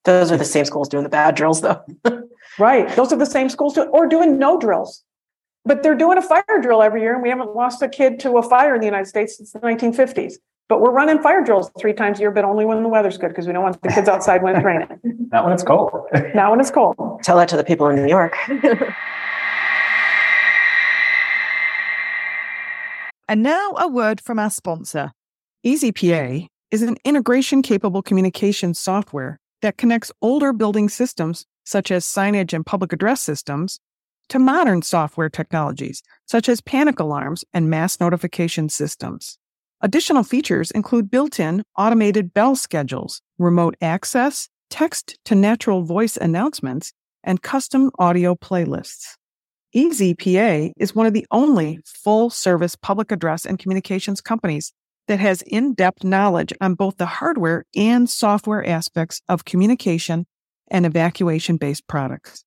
Those 0.05 0.31
are 0.31 0.37
the 0.37 0.45
same 0.45 0.67
schools 0.67 0.89
doing 0.89 1.05
the 1.05 1.17
bad 1.21 1.35
drills 1.37 1.63
though. 1.63 1.83
Right. 2.59 2.95
Those 2.97 3.13
are 3.13 3.17
the 3.17 3.27
same 3.27 3.49
schools 3.49 3.75
doing, 3.75 3.89
or 3.89 4.07
doing 4.07 4.39
no 4.39 4.59
drills 4.59 5.05
but 5.65 5.83
they're 5.83 5.95
doing 5.95 6.19
a 6.19 6.23
fire 6.23 6.61
drill 6.61 6.83
every 6.83 7.03
year, 7.03 7.15
and 7.15 7.23
we 7.23 7.29
haven't 7.29 7.55
lost 7.55 7.83
a 7.83 7.89
kid 7.89 8.19
to 8.21 8.39
a 8.39 8.43
fire 8.43 8.75
in 8.75 8.81
the 8.81 8.87
United 8.87 9.07
States 9.07 9.37
since 9.37 9.53
the 9.53 9.61
1950s. 9.61 10.35
But 10.69 10.81
we're 10.81 10.93
running 10.93 11.21
fire 11.21 11.43
drills 11.43 11.71
three 11.79 11.93
times 11.93 12.19
a 12.19 12.23
year, 12.23 12.31
but 12.31 12.45
only 12.45 12.65
when 12.65 12.83
the 12.85 12.89
weather's 12.89 13.19
good 13.19 13.29
because 13.29 13.47
we 13.49 13.53
don't 13.53 13.65
want 13.65 13.83
the 13.83 13.89
kids 13.89 14.09
outside 14.09 14.43
when 14.43 14.55
it's 14.55 14.65
raining. 14.65 14.89
Not 15.33 15.45
when 15.45 15.53
it's 15.53 15.65
cold. 15.65 15.91
Not 16.35 16.53
when 16.53 16.61
it's 16.61 16.71
cold. 16.71 16.97
Tell 17.25 17.37
that 17.39 17.49
to 17.49 17.57
the 17.57 17.65
people 17.65 17.89
in 17.89 17.97
New 17.97 18.07
York. 18.07 18.37
and 23.29 23.43
now 23.43 23.73
a 23.79 23.89
word 23.89 24.21
from 24.21 24.39
our 24.39 24.51
sponsor. 24.51 25.11
EasyPA 25.67 26.47
is 26.71 26.83
an 26.83 26.97
integration 27.05 27.63
capable 27.63 28.01
communication 28.01 28.73
software 28.73 29.41
that 29.63 29.77
connects 29.77 30.13
older 30.23 30.53
building 30.53 30.89
systems, 30.89 31.47
such 31.65 31.91
as 31.91 32.05
signage 32.07 32.53
and 32.53 32.65
public 32.65 32.93
address 32.93 33.21
systems, 33.21 33.81
to 34.31 34.39
modern 34.39 34.83
software 34.83 35.29
technologies 35.29 36.03
such 36.27 36.49
as 36.49 36.61
panic 36.61 36.99
alarms 36.99 37.45
and 37.53 37.69
mass 37.69 38.01
notification 38.01 38.69
systems. 38.69 39.39
Additional 39.83 40.23
features 40.23 40.71
include 40.71 41.11
built 41.11 41.41
in 41.41 41.63
automated 41.77 42.33
bell 42.35 42.55
schedules, 42.55 43.23
remote 43.39 43.77
access, 43.81 44.49
text 44.69 45.19
to 45.25 45.35
natural 45.35 45.83
voice 45.83 46.17
announcements, 46.17 46.93
and 47.25 47.43
custom 47.43 47.91
audio 47.99 48.35
playlists. 48.35 49.17
EasyPA 49.75 50.73
is 50.77 50.95
one 50.95 51.07
of 51.07 51.13
the 51.13 51.27
only 51.31 51.79
full 51.85 52.29
service 52.29 52.77
public 52.77 53.13
address 53.13 53.47
and 53.47 53.59
communications 53.59 54.21
companies 54.21 54.73
that 55.07 55.21
has 55.21 55.43
in 55.43 55.75
depth 55.75 56.05
knowledge 56.05 56.53
on 56.61 56.75
both 56.75 56.97
the 56.97 57.07
hardware 57.07 57.65
and 57.75 58.09
software 58.09 58.67
aspects 58.67 59.23
of 59.29 59.45
communication 59.45 60.27
and 60.71 60.87
evacuation 60.87 61.57
based 61.57 61.87
products. 61.87 62.45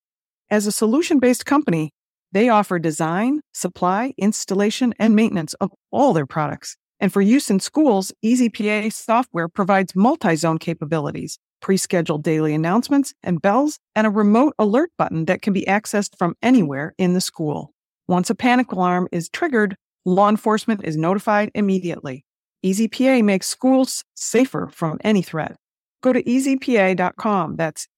As 0.54 0.68
a 0.68 0.70
solution 0.70 1.18
based 1.18 1.44
company, 1.46 1.90
they 2.30 2.48
offer 2.48 2.78
design, 2.78 3.40
supply, 3.52 4.14
installation, 4.16 4.94
and 5.00 5.16
maintenance 5.16 5.54
of 5.54 5.72
all 5.90 6.12
their 6.12 6.26
products. 6.26 6.76
And 7.00 7.12
for 7.12 7.20
use 7.20 7.50
in 7.50 7.58
schools, 7.58 8.12
EasyPA 8.24 8.92
software 8.92 9.48
provides 9.48 9.96
multi 9.96 10.36
zone 10.36 10.58
capabilities, 10.58 11.40
pre 11.60 11.76
scheduled 11.76 12.22
daily 12.22 12.54
announcements 12.54 13.12
and 13.24 13.42
bells, 13.42 13.80
and 13.96 14.06
a 14.06 14.10
remote 14.10 14.54
alert 14.56 14.90
button 14.96 15.24
that 15.24 15.42
can 15.42 15.52
be 15.52 15.64
accessed 15.64 16.16
from 16.16 16.36
anywhere 16.40 16.94
in 16.98 17.14
the 17.14 17.20
school. 17.20 17.72
Once 18.06 18.30
a 18.30 18.34
panic 18.36 18.70
alarm 18.70 19.08
is 19.10 19.28
triggered, 19.28 19.74
law 20.04 20.28
enforcement 20.28 20.84
is 20.84 20.96
notified 20.96 21.50
immediately. 21.56 22.24
EasyPA 22.64 23.24
makes 23.24 23.48
schools 23.48 24.04
safer 24.14 24.70
from 24.72 24.98
any 25.02 25.20
threat. 25.20 25.56
Go 26.00 26.12
to 26.12 26.22
ezypa.com. 26.22 27.56
That's 27.56 27.88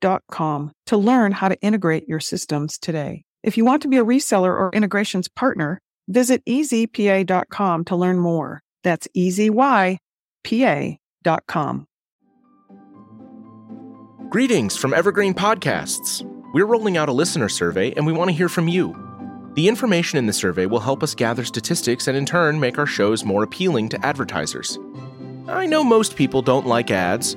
ezypa.com 0.00 0.72
to 0.86 0.96
learn 0.96 1.32
how 1.32 1.48
to 1.48 1.60
integrate 1.60 2.08
your 2.08 2.20
systems 2.20 2.78
today. 2.78 3.24
If 3.42 3.56
you 3.56 3.64
want 3.64 3.82
to 3.82 3.88
be 3.88 3.96
a 3.96 4.04
reseller 4.04 4.50
or 4.50 4.70
integrations 4.72 5.28
partner, 5.28 5.80
visit 6.08 6.44
ezypa.com 6.46 7.84
to 7.86 7.96
learn 7.96 8.18
more. 8.18 8.62
That's 8.82 9.08
ezypa.com. 9.16 9.98
Greetings 14.28 14.76
from 14.76 14.94
Evergreen 14.94 15.34
Podcasts. 15.34 16.24
We're 16.52 16.66
rolling 16.66 16.96
out 16.96 17.08
a 17.08 17.12
listener 17.12 17.48
survey 17.48 17.92
and 17.92 18.06
we 18.06 18.12
want 18.12 18.30
to 18.30 18.36
hear 18.36 18.48
from 18.48 18.68
you. 18.68 18.94
The 19.54 19.66
information 19.66 20.18
in 20.18 20.26
the 20.26 20.32
survey 20.32 20.66
will 20.66 20.80
help 20.80 21.02
us 21.02 21.14
gather 21.16 21.44
statistics 21.44 22.06
and 22.06 22.16
in 22.16 22.26
turn 22.26 22.60
make 22.60 22.78
our 22.78 22.86
shows 22.86 23.24
more 23.24 23.42
appealing 23.42 23.88
to 23.90 24.06
advertisers. 24.06 24.78
I 25.48 25.66
know 25.66 25.82
most 25.82 26.14
people 26.14 26.42
don't 26.42 26.66
like 26.66 26.92
ads, 26.92 27.36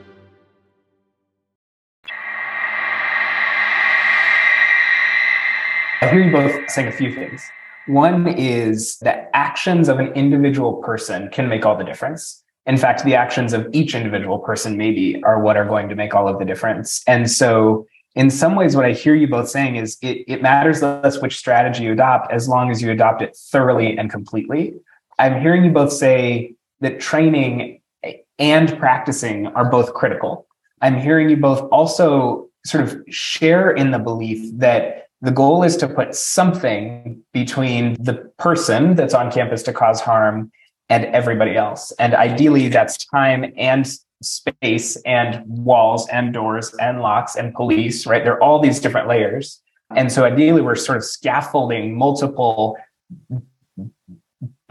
I 6.01 6.09
hear 6.09 6.23
you 6.23 6.31
both 6.31 6.71
saying 6.71 6.87
a 6.87 6.91
few 6.91 7.13
things. 7.13 7.43
One 7.85 8.27
is 8.27 8.97
that 8.99 9.29
actions 9.35 9.87
of 9.87 9.99
an 9.99 10.07
individual 10.13 10.81
person 10.81 11.29
can 11.29 11.47
make 11.47 11.63
all 11.63 11.77
the 11.77 11.83
difference. 11.83 12.43
In 12.65 12.75
fact, 12.77 13.03
the 13.03 13.13
actions 13.13 13.53
of 13.53 13.67
each 13.71 13.93
individual 13.93 14.39
person 14.39 14.77
maybe 14.77 15.21
are 15.23 15.39
what 15.39 15.57
are 15.57 15.65
going 15.65 15.89
to 15.89 15.95
make 15.95 16.15
all 16.15 16.27
of 16.27 16.39
the 16.39 16.45
difference. 16.45 17.03
And 17.05 17.29
so, 17.29 17.85
in 18.15 18.31
some 18.31 18.55
ways, 18.55 18.75
what 18.75 18.83
I 18.83 18.93
hear 18.93 19.13
you 19.13 19.27
both 19.27 19.47
saying 19.47 19.75
is 19.75 19.97
it, 20.01 20.25
it 20.27 20.41
matters 20.41 20.81
less 20.81 21.21
which 21.21 21.37
strategy 21.37 21.83
you 21.83 21.93
adopt 21.93 22.31
as 22.31 22.49
long 22.49 22.71
as 22.71 22.81
you 22.81 22.89
adopt 22.89 23.21
it 23.21 23.37
thoroughly 23.37 23.95
and 23.95 24.09
completely. 24.09 24.73
I'm 25.19 25.39
hearing 25.39 25.63
you 25.63 25.71
both 25.71 25.93
say 25.93 26.55
that 26.79 26.99
training 26.99 27.79
and 28.39 28.77
practicing 28.79 29.47
are 29.47 29.69
both 29.69 29.93
critical. 29.93 30.47
I'm 30.81 30.99
hearing 30.99 31.29
you 31.29 31.37
both 31.37 31.61
also 31.71 32.49
sort 32.65 32.83
of 32.85 33.01
share 33.07 33.69
in 33.69 33.91
the 33.91 33.99
belief 33.99 34.51
that 34.57 35.07
the 35.21 35.31
goal 35.31 35.63
is 35.63 35.77
to 35.77 35.87
put 35.87 36.15
something 36.15 37.23
between 37.31 37.95
the 38.03 38.31
person 38.37 38.95
that's 38.95 39.13
on 39.13 39.31
campus 39.31 39.61
to 39.63 39.73
cause 39.73 40.01
harm 40.01 40.51
and 40.89 41.05
everybody 41.05 41.55
else. 41.55 41.91
And 41.99 42.15
ideally, 42.15 42.67
that's 42.67 43.05
time 43.05 43.53
and 43.55 43.89
space 44.21 44.97
and 45.05 45.43
walls 45.45 46.07
and 46.09 46.33
doors 46.33 46.73
and 46.81 47.01
locks 47.01 47.35
and 47.35 47.53
police, 47.53 48.05
right? 48.05 48.23
There 48.23 48.33
are 48.33 48.43
all 48.43 48.59
these 48.59 48.79
different 48.79 49.07
layers. 49.07 49.61
And 49.95 50.11
so 50.11 50.23
ideally, 50.23 50.61
we're 50.61 50.75
sort 50.75 50.97
of 50.97 51.03
scaffolding 51.03 51.97
multiple 51.97 52.77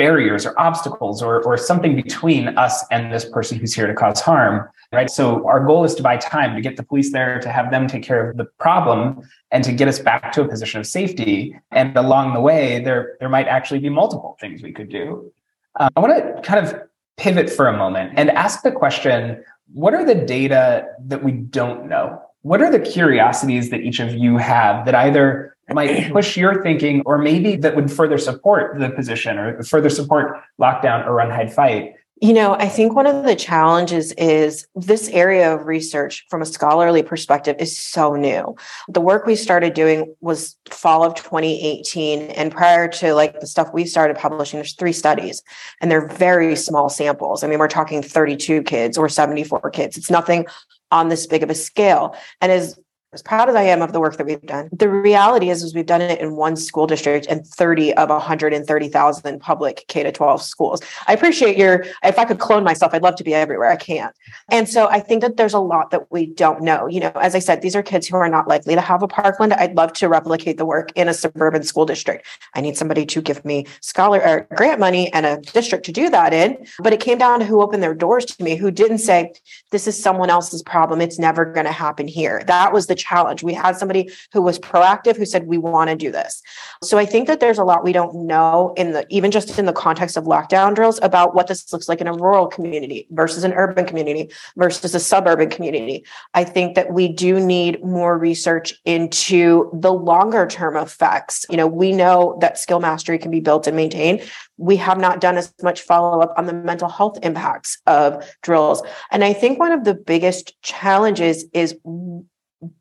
barriers 0.02 0.42
or 0.46 0.52
obstacles 0.68 1.16
or, 1.22 1.42
or 1.48 1.54
something 1.70 1.94
between 2.04 2.42
us 2.66 2.74
and 2.90 3.12
this 3.14 3.24
person 3.36 3.58
who's 3.58 3.74
here 3.78 3.88
to 3.92 3.96
cause 4.02 4.20
harm 4.20 4.54
right? 4.92 5.10
So 5.10 5.46
our 5.46 5.64
goal 5.64 5.84
is 5.84 5.94
to 5.96 6.02
buy 6.02 6.16
time 6.16 6.54
to 6.56 6.60
get 6.60 6.76
the 6.76 6.82
police 6.82 7.12
there 7.12 7.40
to 7.40 7.48
have 7.48 7.70
them 7.70 7.86
take 7.86 8.02
care 8.02 8.30
of 8.30 8.36
the 8.36 8.44
problem 8.44 9.22
and 9.50 9.62
to 9.64 9.72
get 9.72 9.88
us 9.88 9.98
back 9.98 10.32
to 10.32 10.42
a 10.42 10.48
position 10.48 10.80
of 10.80 10.86
safety. 10.86 11.56
And 11.70 11.96
along 11.96 12.34
the 12.34 12.40
way 12.40 12.82
there 12.82 13.16
there 13.20 13.28
might 13.28 13.46
actually 13.46 13.80
be 13.80 13.88
multiple 13.88 14.36
things 14.40 14.62
we 14.62 14.72
could 14.72 14.88
do. 14.88 15.32
Uh, 15.78 15.88
i 15.96 16.00
want 16.00 16.12
to 16.16 16.42
kind 16.42 16.66
of 16.66 16.82
pivot 17.16 17.48
for 17.48 17.68
a 17.68 17.76
moment 17.76 18.12
and 18.16 18.30
ask 18.30 18.62
the 18.62 18.72
question 18.72 19.42
what 19.72 19.94
are 19.94 20.04
the 20.04 20.16
data 20.16 20.84
that 21.06 21.22
we 21.22 21.30
don't 21.30 21.88
know? 21.88 22.20
What 22.42 22.60
are 22.60 22.72
the 22.72 22.80
curiosities 22.80 23.70
that 23.70 23.80
each 23.82 24.00
of 24.00 24.12
you 24.12 24.36
have 24.38 24.84
that 24.86 24.96
either 24.96 25.56
might 25.74 26.12
push 26.12 26.36
your 26.36 26.62
thinking, 26.62 27.02
or 27.06 27.18
maybe 27.18 27.56
that 27.56 27.76
would 27.76 27.90
further 27.90 28.18
support 28.18 28.78
the 28.78 28.90
position 28.90 29.38
or 29.38 29.62
further 29.62 29.90
support 29.90 30.40
lockdown 30.60 31.06
or 31.06 31.14
run, 31.14 31.30
hide, 31.30 31.52
fight. 31.52 31.94
You 32.22 32.34
know, 32.34 32.52
I 32.52 32.68
think 32.68 32.94
one 32.94 33.06
of 33.06 33.24
the 33.24 33.34
challenges 33.34 34.12
is 34.12 34.68
this 34.74 35.08
area 35.08 35.54
of 35.54 35.66
research 35.66 36.26
from 36.28 36.42
a 36.42 36.46
scholarly 36.46 37.02
perspective 37.02 37.56
is 37.58 37.78
so 37.78 38.14
new. 38.14 38.56
The 38.88 39.00
work 39.00 39.24
we 39.24 39.34
started 39.34 39.72
doing 39.72 40.14
was 40.20 40.54
fall 40.68 41.02
of 41.02 41.14
2018. 41.14 42.30
And 42.32 42.52
prior 42.52 42.88
to 42.88 43.14
like 43.14 43.40
the 43.40 43.46
stuff 43.46 43.72
we 43.72 43.86
started 43.86 44.18
publishing, 44.18 44.58
there's 44.58 44.74
three 44.74 44.92
studies 44.92 45.42
and 45.80 45.90
they're 45.90 46.08
very 46.08 46.56
small 46.56 46.90
samples. 46.90 47.42
I 47.42 47.46
mean, 47.46 47.58
we're 47.58 47.68
talking 47.68 48.02
32 48.02 48.64
kids 48.64 48.98
or 48.98 49.08
74 49.08 49.70
kids. 49.70 49.96
It's 49.96 50.10
nothing 50.10 50.44
on 50.90 51.08
this 51.08 51.26
big 51.26 51.42
of 51.42 51.48
a 51.48 51.54
scale. 51.54 52.14
And 52.42 52.52
as 52.52 52.78
as 53.12 53.22
proud 53.22 53.48
as 53.48 53.56
I 53.56 53.62
am 53.62 53.82
of 53.82 53.92
the 53.92 53.98
work 53.98 54.16
that 54.18 54.26
we've 54.26 54.40
done, 54.42 54.68
the 54.72 54.88
reality 54.88 55.50
is, 55.50 55.64
is 55.64 55.74
we've 55.74 55.84
done 55.84 56.00
it 56.00 56.20
in 56.20 56.36
one 56.36 56.54
school 56.54 56.86
district 56.86 57.26
and 57.26 57.44
30 57.44 57.92
of 57.94 58.08
130,000 58.08 59.40
public 59.40 59.84
K 59.88 60.04
to 60.04 60.12
12 60.12 60.40
schools. 60.40 60.80
I 61.08 61.14
appreciate 61.14 61.58
your, 61.58 61.84
if 62.04 62.20
I 62.20 62.24
could 62.24 62.38
clone 62.38 62.62
myself, 62.62 62.94
I'd 62.94 63.02
love 63.02 63.16
to 63.16 63.24
be 63.24 63.34
everywhere. 63.34 63.68
I 63.68 63.76
can't. 63.76 64.14
And 64.48 64.68
so 64.68 64.86
I 64.88 65.00
think 65.00 65.22
that 65.22 65.36
there's 65.36 65.54
a 65.54 65.58
lot 65.58 65.90
that 65.90 66.10
we 66.12 66.26
don't 66.26 66.62
know. 66.62 66.86
You 66.86 67.00
know, 67.00 67.12
as 67.16 67.34
I 67.34 67.40
said, 67.40 67.62
these 67.62 67.74
are 67.74 67.82
kids 67.82 68.06
who 68.06 68.16
are 68.16 68.28
not 68.28 68.46
likely 68.46 68.76
to 68.76 68.80
have 68.80 69.02
a 69.02 69.08
parkland. 69.08 69.54
I'd 69.54 69.74
love 69.74 69.92
to 69.94 70.08
replicate 70.08 70.56
the 70.56 70.66
work 70.66 70.92
in 70.94 71.08
a 71.08 71.14
suburban 71.14 71.64
school 71.64 71.86
district. 71.86 72.26
I 72.54 72.60
need 72.60 72.76
somebody 72.76 73.04
to 73.06 73.20
give 73.20 73.44
me 73.44 73.66
scholar 73.80 74.22
or 74.22 74.46
grant 74.54 74.78
money 74.78 75.12
and 75.12 75.26
a 75.26 75.38
district 75.38 75.84
to 75.86 75.92
do 75.92 76.10
that 76.10 76.32
in. 76.32 76.64
But 76.78 76.92
it 76.92 77.00
came 77.00 77.18
down 77.18 77.40
to 77.40 77.44
who 77.44 77.60
opened 77.60 77.82
their 77.82 77.94
doors 77.94 78.24
to 78.26 78.44
me, 78.44 78.54
who 78.54 78.70
didn't 78.70 78.98
say, 78.98 79.32
this 79.72 79.88
is 79.88 80.00
someone 80.00 80.30
else's 80.30 80.62
problem. 80.62 81.00
It's 81.00 81.18
never 81.18 81.44
going 81.44 81.66
to 81.66 81.72
happen 81.72 82.06
here. 82.06 82.44
That 82.46 82.72
was 82.72 82.86
the 82.86 82.99
challenge. 83.00 83.42
We 83.42 83.54
had 83.54 83.76
somebody 83.76 84.10
who 84.32 84.42
was 84.42 84.58
proactive 84.58 85.16
who 85.16 85.26
said, 85.26 85.46
we 85.46 85.58
want 85.58 85.90
to 85.90 85.96
do 85.96 86.12
this. 86.12 86.42
So 86.82 86.98
I 86.98 87.06
think 87.06 87.26
that 87.26 87.40
there's 87.40 87.58
a 87.58 87.64
lot 87.64 87.84
we 87.84 87.92
don't 87.92 88.26
know 88.26 88.74
in 88.76 88.92
the, 88.92 89.06
even 89.10 89.30
just 89.30 89.58
in 89.58 89.66
the 89.66 89.72
context 89.72 90.16
of 90.16 90.24
lockdown 90.24 90.74
drills 90.74 91.00
about 91.02 91.34
what 91.34 91.46
this 91.46 91.72
looks 91.72 91.88
like 91.88 92.00
in 92.00 92.06
a 92.06 92.12
rural 92.12 92.46
community 92.46 93.06
versus 93.10 93.44
an 93.44 93.52
urban 93.52 93.86
community 93.86 94.30
versus 94.56 94.94
a 94.94 95.00
suburban 95.00 95.50
community. 95.50 96.04
I 96.34 96.44
think 96.44 96.74
that 96.74 96.92
we 96.92 97.08
do 97.08 97.40
need 97.40 97.82
more 97.84 98.18
research 98.18 98.74
into 98.84 99.70
the 99.72 99.92
longer 99.92 100.46
term 100.46 100.76
effects. 100.76 101.46
You 101.50 101.56
know, 101.56 101.66
we 101.66 101.92
know 101.92 102.38
that 102.40 102.58
skill 102.58 102.80
mastery 102.80 103.18
can 103.18 103.30
be 103.30 103.40
built 103.40 103.66
and 103.66 103.76
maintained. 103.76 104.22
We 104.56 104.76
have 104.76 104.98
not 104.98 105.20
done 105.20 105.36
as 105.38 105.52
much 105.62 105.80
follow 105.80 106.20
up 106.20 106.34
on 106.36 106.46
the 106.46 106.52
mental 106.52 106.88
health 106.88 107.18
impacts 107.22 107.78
of 107.86 108.30
drills. 108.42 108.82
And 109.10 109.24
I 109.24 109.32
think 109.32 109.58
one 109.58 109.72
of 109.72 109.84
the 109.84 109.94
biggest 109.94 110.60
challenges 110.62 111.46
is 111.52 111.74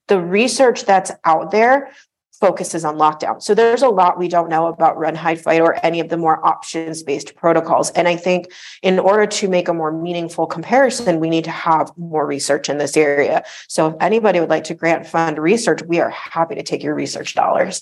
the 0.07 0.19
research 0.19 0.85
that's 0.85 1.11
out 1.25 1.51
there 1.51 1.91
focuses 2.39 2.85
on 2.85 2.95
lockdown. 2.95 3.41
So 3.41 3.53
there's 3.53 3.81
a 3.81 3.89
lot 3.89 4.17
we 4.17 4.27
don't 4.27 4.49
know 4.49 4.67
about 4.67 4.97
run, 4.97 5.13
hide, 5.13 5.41
fight, 5.41 5.61
or 5.61 5.83
any 5.85 5.99
of 5.99 6.09
the 6.09 6.17
more 6.17 6.45
options 6.45 7.03
based 7.03 7.35
protocols. 7.35 7.89
And 7.91 8.07
I 8.07 8.15
think 8.15 8.51
in 8.81 8.97
order 8.97 9.25
to 9.25 9.49
make 9.49 9.67
a 9.67 9.73
more 9.73 9.91
meaningful 9.91 10.47
comparison, 10.47 11.19
we 11.19 11.29
need 11.29 11.43
to 11.43 11.51
have 11.51 11.91
more 11.97 12.25
research 12.25 12.69
in 12.69 12.77
this 12.77 12.95
area. 12.95 13.43
So 13.67 13.87
if 13.87 13.95
anybody 13.99 14.39
would 14.39 14.49
like 14.49 14.63
to 14.65 14.73
grant 14.73 15.05
fund 15.05 15.37
research, 15.37 15.81
we 15.83 15.99
are 15.99 16.09
happy 16.09 16.55
to 16.55 16.63
take 16.63 16.81
your 16.81 16.95
research 16.95 17.35
dollars. 17.35 17.81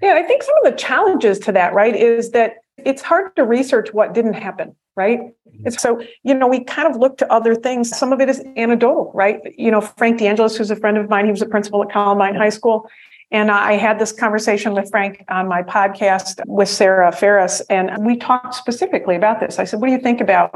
Yeah, 0.00 0.14
I 0.14 0.22
think 0.22 0.42
some 0.42 0.54
of 0.64 0.70
the 0.70 0.78
challenges 0.78 1.38
to 1.40 1.52
that, 1.52 1.74
right, 1.74 1.96
is 1.96 2.30
that 2.30 2.58
it's 2.78 3.02
hard 3.02 3.34
to 3.36 3.44
research 3.44 3.92
what 3.92 4.14
didn't 4.14 4.34
happen 4.34 4.76
right? 4.96 5.20
And 5.64 5.78
so, 5.78 6.02
you 6.22 6.34
know, 6.34 6.48
we 6.48 6.64
kind 6.64 6.88
of 6.88 6.96
look 6.96 7.18
to 7.18 7.32
other 7.32 7.54
things. 7.54 7.96
Some 7.96 8.12
of 8.12 8.20
it 8.20 8.28
is 8.28 8.42
anecdotal, 8.56 9.12
right? 9.14 9.40
You 9.56 9.70
know, 9.70 9.80
Frank 9.80 10.18
DeAngelis, 10.18 10.56
who's 10.56 10.70
a 10.70 10.76
friend 10.76 10.96
of 10.96 11.08
mine, 11.08 11.26
he 11.26 11.30
was 11.30 11.42
a 11.42 11.46
principal 11.46 11.82
at 11.82 11.90
Columbine 11.90 12.34
High 12.34 12.48
School. 12.48 12.88
And 13.30 13.50
I 13.50 13.74
had 13.74 13.98
this 13.98 14.12
conversation 14.12 14.72
with 14.72 14.90
Frank 14.90 15.24
on 15.28 15.48
my 15.48 15.62
podcast 15.62 16.40
with 16.46 16.68
Sarah 16.68 17.10
Ferris, 17.10 17.60
and 17.68 18.06
we 18.06 18.16
talked 18.16 18.54
specifically 18.54 19.16
about 19.16 19.40
this. 19.40 19.58
I 19.58 19.64
said, 19.64 19.80
What 19.80 19.88
do 19.88 19.92
you 19.92 19.98
think 19.98 20.20
about 20.20 20.54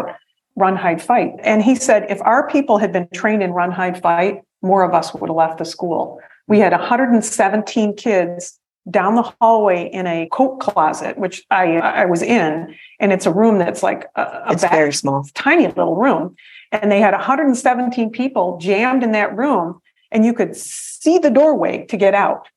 run, 0.55 0.77
hide, 0.77 1.03
fight? 1.03 1.33
And 1.43 1.63
he 1.63 1.75
said, 1.75 2.07
If 2.09 2.23
our 2.23 2.49
people 2.49 2.79
had 2.79 2.93
been 2.93 3.09
trained 3.13 3.43
in 3.43 3.51
run, 3.51 3.73
hide, 3.73 4.01
fight, 4.01 4.43
more 4.63 4.85
of 4.85 4.95
us 4.95 5.13
would 5.13 5.29
have 5.29 5.37
left 5.37 5.59
the 5.59 5.65
school. 5.65 6.21
We 6.47 6.61
had 6.61 6.71
117 6.71 7.97
kids 7.97 8.60
down 8.89 9.15
the 9.15 9.33
hallway 9.41 9.91
in 9.93 10.07
a 10.07 10.29
coat 10.33 10.59
closet, 10.59 11.19
which 11.19 11.45
I 11.51 11.77
I 11.77 12.05
was 12.07 12.23
in, 12.23 12.75
and 12.99 13.13
it's 13.13 13.27
a 13.27 13.33
room 13.33 13.59
that's 13.59 13.83
like 13.83 14.07
a, 14.17 14.23
a 14.23 14.53
it's 14.53 14.63
back, 14.63 14.73
very 14.73 14.93
small, 14.93 15.27
tiny 15.35 15.67
little 15.67 15.97
room, 15.97 16.37
and 16.73 16.91
they 16.91 17.01
had 17.01 17.13
117 17.13 18.11
people 18.11 18.59
jammed 18.59 19.03
in 19.03 19.13
that 19.13 19.37
room, 19.37 19.81
and 20.11 20.25
you 20.25 20.33
could 20.33 20.57
see 20.57 21.19
the 21.19 21.31
doorway 21.31 21.85
to 21.87 21.97
get 21.97 22.15
out. 22.15 22.49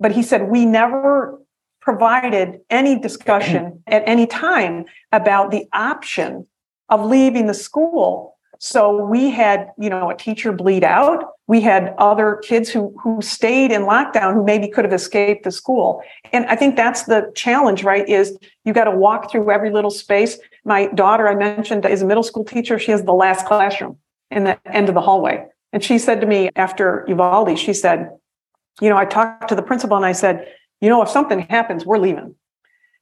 But 0.00 0.12
he 0.12 0.22
said 0.22 0.48
we 0.48 0.64
never 0.64 1.40
provided 1.80 2.60
any 2.70 2.98
discussion 2.98 3.82
at 3.86 4.02
any 4.06 4.26
time 4.26 4.84
about 5.12 5.50
the 5.50 5.66
option 5.72 6.46
of 6.88 7.04
leaving 7.04 7.46
the 7.46 7.54
school 7.54 8.37
so 8.58 9.04
we 9.04 9.30
had, 9.30 9.70
you 9.78 9.88
know, 9.88 10.10
a 10.10 10.16
teacher 10.16 10.50
bleed 10.52 10.82
out. 10.82 11.24
We 11.46 11.60
had 11.60 11.94
other 11.98 12.40
kids 12.42 12.68
who 12.68 12.94
who 13.00 13.22
stayed 13.22 13.70
in 13.70 13.82
lockdown 13.82 14.34
who 14.34 14.44
maybe 14.44 14.68
could 14.68 14.84
have 14.84 14.92
escaped 14.92 15.44
the 15.44 15.52
school. 15.52 16.02
And 16.32 16.44
I 16.46 16.56
think 16.56 16.74
that's 16.76 17.04
the 17.04 17.30
challenge, 17.36 17.84
right? 17.84 18.06
Is 18.08 18.36
you 18.64 18.72
got 18.72 18.84
to 18.84 18.90
walk 18.90 19.30
through 19.30 19.50
every 19.50 19.70
little 19.70 19.92
space. 19.92 20.38
My 20.64 20.88
daughter, 20.88 21.28
I 21.28 21.36
mentioned, 21.36 21.86
is 21.86 22.02
a 22.02 22.06
middle 22.06 22.24
school 22.24 22.44
teacher. 22.44 22.78
She 22.78 22.90
has 22.90 23.04
the 23.04 23.12
last 23.12 23.46
classroom 23.46 23.96
in 24.30 24.44
the 24.44 24.58
end 24.66 24.88
of 24.88 24.94
the 24.94 25.00
hallway. 25.00 25.46
And 25.72 25.84
she 25.84 25.98
said 25.98 26.20
to 26.20 26.26
me 26.26 26.50
after 26.56 27.04
Uvalde, 27.08 27.58
she 27.58 27.72
said, 27.72 28.10
you 28.80 28.88
know, 28.88 28.96
I 28.96 29.04
talked 29.04 29.48
to 29.48 29.54
the 29.54 29.62
principal 29.62 29.96
and 29.96 30.06
I 30.06 30.12
said, 30.12 30.52
you 30.80 30.88
know, 30.88 31.02
if 31.02 31.08
something 31.08 31.40
happens, 31.40 31.86
we're 31.86 31.98
leaving. 31.98 32.34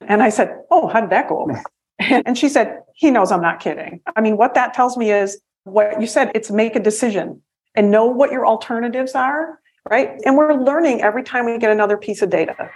And 0.03 0.23
I 0.23 0.29
said, 0.29 0.57
oh, 0.71 0.89
how 0.89 1.01
did 1.01 1.11
that 1.11 1.29
go 1.29 1.41
over? 1.41 1.63
And 1.99 2.37
she 2.37 2.51
said, 2.51 2.83
he 2.95 3.11
knows 3.11 3.33
I'm 3.33 3.41
not 3.41 3.59
kidding. 3.59 4.03
I 4.15 4.21
mean, 4.21 4.37
what 4.37 4.53
that 4.53 4.75
tells 4.75 4.99
me 4.99 5.11
is 5.11 5.41
what 5.67 6.01
you 6.01 6.07
said, 6.07 6.31
it's 6.35 6.51
make 6.51 6.77
a 6.77 6.81
decision 6.81 7.43
and 7.75 7.91
know 7.91 8.07
what 8.07 8.31
your 8.31 8.47
alternatives 8.47 9.15
are, 9.15 9.61
right? 9.91 10.11
And 10.25 10.37
we're 10.37 10.55
learning 10.55 11.03
every 11.03 11.25
time 11.25 11.45
we 11.45 11.59
get 11.59 11.73
another 11.73 11.97
piece 11.97 12.23
of 12.23 12.31
data. 12.31 12.71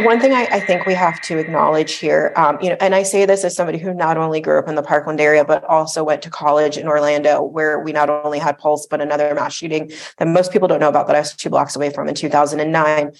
One 0.00 0.20
thing 0.20 0.32
I, 0.32 0.46
I, 0.50 0.60
think 0.60 0.86
we 0.86 0.94
have 0.94 1.20
to 1.22 1.38
acknowledge 1.38 1.94
here, 1.94 2.32
um, 2.34 2.58
you 2.60 2.68
know, 2.68 2.76
and 2.80 2.96
I 2.96 3.04
say 3.04 3.26
this 3.26 3.44
as 3.44 3.54
somebody 3.54 3.78
who 3.78 3.94
not 3.94 4.16
only 4.16 4.40
grew 4.40 4.58
up 4.58 4.66
in 4.66 4.74
the 4.74 4.82
Parkland 4.82 5.20
area, 5.20 5.44
but 5.44 5.62
also 5.64 6.02
went 6.02 6.20
to 6.22 6.30
college 6.30 6.76
in 6.76 6.88
Orlando, 6.88 7.42
where 7.42 7.78
we 7.78 7.92
not 7.92 8.10
only 8.10 8.40
had 8.40 8.58
Pulse, 8.58 8.88
but 8.88 9.00
another 9.00 9.32
mass 9.36 9.54
shooting 9.54 9.92
that 10.18 10.26
most 10.26 10.50
people 10.50 10.66
don't 10.66 10.80
know 10.80 10.88
about 10.88 11.06
that 11.06 11.14
I 11.14 11.20
was 11.20 11.32
two 11.32 11.48
blocks 11.48 11.76
away 11.76 11.90
from 11.90 12.08
in 12.08 12.16
2009 12.16 13.12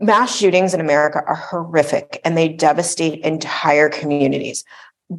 mass 0.00 0.36
shootings 0.36 0.74
in 0.74 0.80
America 0.80 1.22
are 1.26 1.34
horrific 1.34 2.20
and 2.24 2.36
they 2.36 2.48
devastate 2.48 3.20
entire 3.20 3.88
communities. 3.88 4.64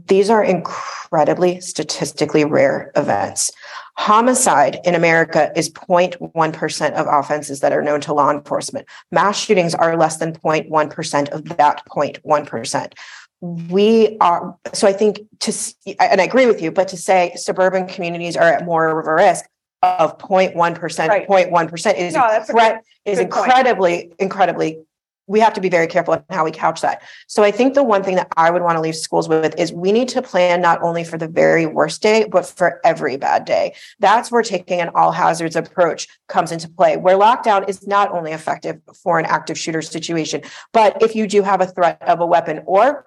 These 0.08 0.30
are 0.30 0.44
incredibly 0.44 1.60
statistically 1.62 2.46
rare 2.46 2.92
events. 2.96 3.52
Homicide 3.98 4.80
in 4.86 4.96
America 4.96 5.52
is 5.56 5.70
0.1% 5.70 6.94
of 6.94 7.08
offenses 7.08 7.60
that 7.60 7.74
are 7.74 7.82
known 7.82 8.00
to 8.02 8.13
law 8.13 8.30
enforcement. 8.30 8.88
Mass 9.12 9.38
shootings 9.38 9.76
are 9.76 9.98
less 9.98 10.18
than 10.18 10.34
0.1% 10.34 11.30
of 11.30 11.58
that 11.58 11.84
0.1%. 11.89 12.94
We 13.42 14.18
are, 14.22 14.56
so 14.74 14.88
I 14.88 14.94
think 14.94 15.22
to, 15.39 15.54
and 16.00 16.22
I 16.22 16.24
agree 16.24 16.46
with 16.46 16.62
you, 16.62 16.72
but 16.72 16.88
to 16.89 16.98
say 16.98 17.34
suburban 17.36 17.88
communities 17.88 18.38
are 18.38 18.54
at 18.54 18.65
more 18.65 19.00
of 19.00 19.08
a 19.08 19.13
risk, 19.13 19.46
of 19.82 20.18
0.1%, 20.18 21.08
right. 21.08 21.28
0.1% 21.28 21.98
is, 21.98 22.13
no, 22.13 22.22
incre- 22.22 22.80
is 23.06 23.20
incredibly, 23.20 24.08
point. 24.08 24.15
incredibly, 24.20 24.80
we 25.28 25.39
have 25.39 25.54
to 25.54 25.62
be 25.62 25.70
very 25.70 25.86
careful 25.86 26.15
in 26.15 26.24
how 26.32 26.44
we 26.44 26.52
couch 26.52 26.82
that. 26.82 27.04
So 27.28 27.44
I 27.44 27.52
think 27.52 27.76
the 27.76 27.84
one 27.84 28.04
thing 28.04 28.15
that 28.15 28.28
I 28.36 28.50
would 28.50 28.63
want 28.63 28.78
to 28.78 28.82
leave 28.82 28.96
schools 28.96 29.30
with 29.30 29.58
is 29.60 29.72
we 29.72 29.92
need 29.92 30.10
to 30.10 30.24
plan 30.24 30.60
not 30.60 30.82
only 30.82 31.04
for 31.04 31.20
the 31.20 31.28
very 31.28 31.68
worst 31.68 32.02
day, 32.02 32.26
but 32.30 32.48
for 32.48 32.82
every 32.84 33.15
bad 33.15 33.46
day. 33.46 33.76
That's 34.00 34.32
where 34.32 34.42
taking 34.42 34.82
an 34.82 34.89
all 34.96 35.12
hazards 35.12 35.56
approach 35.56 36.08
comes 36.28 36.52
into 36.52 36.68
play, 36.68 36.98
where 36.98 37.15
lockdown 37.15 37.70
is 37.70 37.86
not 37.86 38.12
only 38.12 38.32
effective 38.32 38.82
for 39.04 39.20
an 39.20 39.26
active 39.26 39.58
shooter 39.58 39.84
situation, 39.84 40.42
but 40.74 41.00
if 41.02 41.15
you 41.15 41.28
do 41.28 41.44
have 41.44 41.62
a 41.62 41.68
threat 41.68 42.02
of 42.02 42.20
a 42.20 42.26
weapon 42.26 42.63
or 42.65 43.06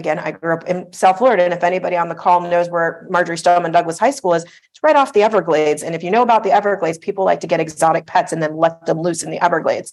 again, 0.00 0.18
I 0.18 0.30
grew 0.32 0.54
up 0.54 0.64
in 0.66 0.92
South 0.92 1.18
Florida, 1.18 1.44
and 1.44 1.52
if 1.52 1.62
anybody 1.62 1.96
on 1.96 2.08
the 2.08 2.14
call 2.14 2.40
knows 2.40 2.70
where 2.70 3.06
Marjory 3.10 3.36
Stoneman 3.36 3.70
Douglas 3.70 3.98
High 3.98 4.10
School 4.10 4.34
is, 4.34 4.44
right 4.82 4.96
off 4.96 5.12
the 5.12 5.22
Everglades. 5.22 5.82
And 5.82 5.94
if 5.94 6.02
you 6.02 6.10
know 6.10 6.22
about 6.22 6.44
the 6.44 6.52
Everglades, 6.52 6.98
people 6.98 7.24
like 7.24 7.40
to 7.40 7.46
get 7.46 7.60
exotic 7.60 8.06
pets 8.06 8.32
and 8.32 8.42
then 8.42 8.56
let 8.56 8.86
them 8.86 9.00
loose 9.00 9.22
in 9.22 9.30
the 9.30 9.42
Everglades. 9.42 9.92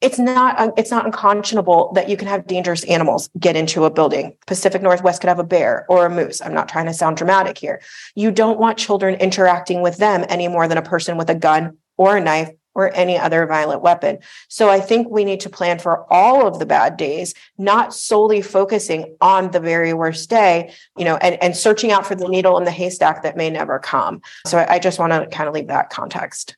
It's 0.00 0.18
not 0.18 0.72
it's 0.76 0.90
not 0.90 1.06
unconscionable 1.06 1.92
that 1.94 2.08
you 2.08 2.16
can 2.16 2.28
have 2.28 2.46
dangerous 2.46 2.84
animals 2.84 3.30
get 3.38 3.56
into 3.56 3.84
a 3.84 3.90
building. 3.90 4.36
Pacific 4.46 4.82
Northwest 4.82 5.20
could 5.20 5.28
have 5.28 5.38
a 5.38 5.44
bear 5.44 5.86
or 5.88 6.04
a 6.04 6.10
moose. 6.10 6.42
I'm 6.42 6.52
not 6.52 6.68
trying 6.68 6.86
to 6.86 6.94
sound 6.94 7.16
dramatic 7.16 7.56
here. 7.56 7.80
You 8.14 8.30
don't 8.30 8.58
want 8.58 8.76
children 8.76 9.14
interacting 9.14 9.80
with 9.80 9.96
them 9.96 10.26
any 10.28 10.48
more 10.48 10.68
than 10.68 10.78
a 10.78 10.82
person 10.82 11.16
with 11.16 11.30
a 11.30 11.34
gun 11.34 11.78
or 11.96 12.16
a 12.16 12.20
knife 12.20 12.50
or 12.74 12.94
any 12.94 13.18
other 13.18 13.46
violent 13.46 13.82
weapon. 13.82 14.18
So 14.48 14.68
I 14.68 14.80
think 14.80 15.08
we 15.08 15.24
need 15.24 15.40
to 15.40 15.50
plan 15.50 15.78
for 15.78 16.12
all 16.12 16.46
of 16.46 16.58
the 16.58 16.66
bad 16.66 16.96
days, 16.96 17.34
not 17.58 17.94
solely 17.94 18.42
focusing 18.42 19.16
on 19.20 19.50
the 19.50 19.60
very 19.60 19.92
worst 19.92 20.28
day, 20.30 20.72
you 20.96 21.04
know, 21.04 21.16
and, 21.16 21.42
and 21.42 21.56
searching 21.56 21.92
out 21.92 22.06
for 22.06 22.14
the 22.14 22.28
needle 22.28 22.58
in 22.58 22.64
the 22.64 22.70
haystack 22.70 23.22
that 23.22 23.36
may 23.36 23.50
never 23.50 23.78
come. 23.78 24.20
So 24.46 24.58
I, 24.58 24.74
I 24.74 24.78
just 24.78 24.98
want 24.98 25.12
to 25.12 25.26
kind 25.34 25.48
of 25.48 25.54
leave 25.54 25.68
that 25.68 25.90
context. 25.90 26.56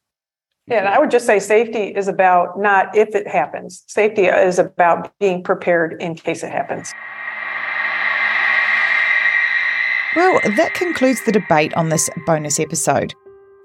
Yeah, 0.68 0.78
and 0.78 0.88
I 0.88 0.98
would 0.98 1.12
just 1.12 1.26
say 1.26 1.38
safety 1.38 1.94
is 1.94 2.08
about 2.08 2.58
not 2.58 2.96
if 2.96 3.14
it 3.14 3.28
happens. 3.28 3.84
Safety 3.86 4.24
is 4.26 4.58
about 4.58 5.16
being 5.20 5.44
prepared 5.44 6.02
in 6.02 6.16
case 6.16 6.42
it 6.42 6.50
happens. 6.50 6.92
Well, 10.16 10.40
that 10.56 10.72
concludes 10.74 11.22
the 11.24 11.30
debate 11.30 11.74
on 11.74 11.90
this 11.90 12.10
bonus 12.26 12.58
episode. 12.58 13.14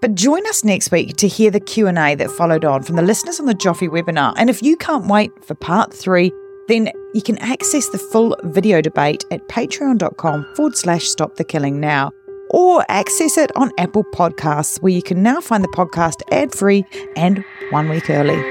But 0.01 0.15
join 0.15 0.45
us 0.47 0.63
next 0.63 0.91
week 0.91 1.15
to 1.17 1.27
hear 1.27 1.51
the 1.51 1.59
Q&A 1.59 2.15
that 2.15 2.31
followed 2.31 2.65
on 2.65 2.81
from 2.83 2.95
the 2.95 3.03
listeners 3.03 3.39
on 3.39 3.45
the 3.45 3.53
Joffe 3.53 3.87
webinar. 3.87 4.33
And 4.35 4.49
if 4.49 4.63
you 4.63 4.75
can't 4.75 5.05
wait 5.05 5.31
for 5.45 5.53
part 5.53 5.93
three, 5.93 6.31
then 6.67 6.89
you 7.13 7.21
can 7.21 7.37
access 7.37 7.89
the 7.89 7.97
full 7.97 8.35
video 8.43 8.81
debate 8.81 9.25
at 9.29 9.47
patreon.com 9.47 10.47
forward 10.55 10.75
slash 10.75 11.05
stop 11.05 11.35
the 11.35 11.43
killing 11.43 11.79
now 11.79 12.11
or 12.49 12.83
access 12.89 13.37
it 13.37 13.55
on 13.55 13.71
Apple 13.77 14.03
Podcasts, 14.03 14.81
where 14.81 14.91
you 14.91 15.01
can 15.01 15.23
now 15.23 15.39
find 15.39 15.63
the 15.63 15.69
podcast 15.69 16.21
ad 16.31 16.53
free 16.53 16.83
and 17.15 17.45
one 17.69 17.87
week 17.87 18.09
early. 18.09 18.50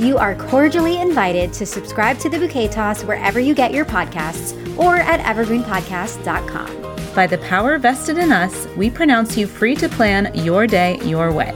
You 0.00 0.16
are 0.16 0.34
cordially 0.34 0.98
invited 0.98 1.52
to 1.52 1.66
subscribe 1.66 2.18
to 2.20 2.30
the 2.30 2.38
Bouquet 2.38 2.68
Toss 2.68 3.04
wherever 3.04 3.38
you 3.38 3.54
get 3.54 3.74
your 3.74 3.84
podcasts 3.84 4.56
or 4.78 4.96
at 4.96 5.20
evergreenpodcast.com. 5.20 7.14
By 7.14 7.26
the 7.26 7.36
power 7.36 7.76
vested 7.76 8.16
in 8.16 8.32
us, 8.32 8.66
we 8.78 8.88
pronounce 8.88 9.36
you 9.36 9.46
free 9.46 9.76
to 9.76 9.90
plan 9.90 10.34
your 10.34 10.66
day 10.66 10.98
your 11.02 11.30
way. 11.34 11.52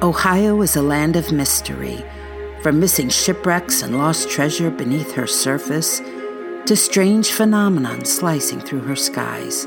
Ohio 0.00 0.62
is 0.62 0.76
a 0.76 0.82
land 0.82 1.16
of 1.16 1.32
mystery, 1.32 2.04
from 2.62 2.78
missing 2.78 3.08
shipwrecks 3.08 3.82
and 3.82 3.98
lost 3.98 4.30
treasure 4.30 4.70
beneath 4.70 5.10
her 5.14 5.26
surface 5.26 5.98
to 6.66 6.76
strange 6.76 7.32
phenomenon 7.32 8.04
slicing 8.04 8.60
through 8.60 8.82
her 8.82 8.94
skies. 8.94 9.66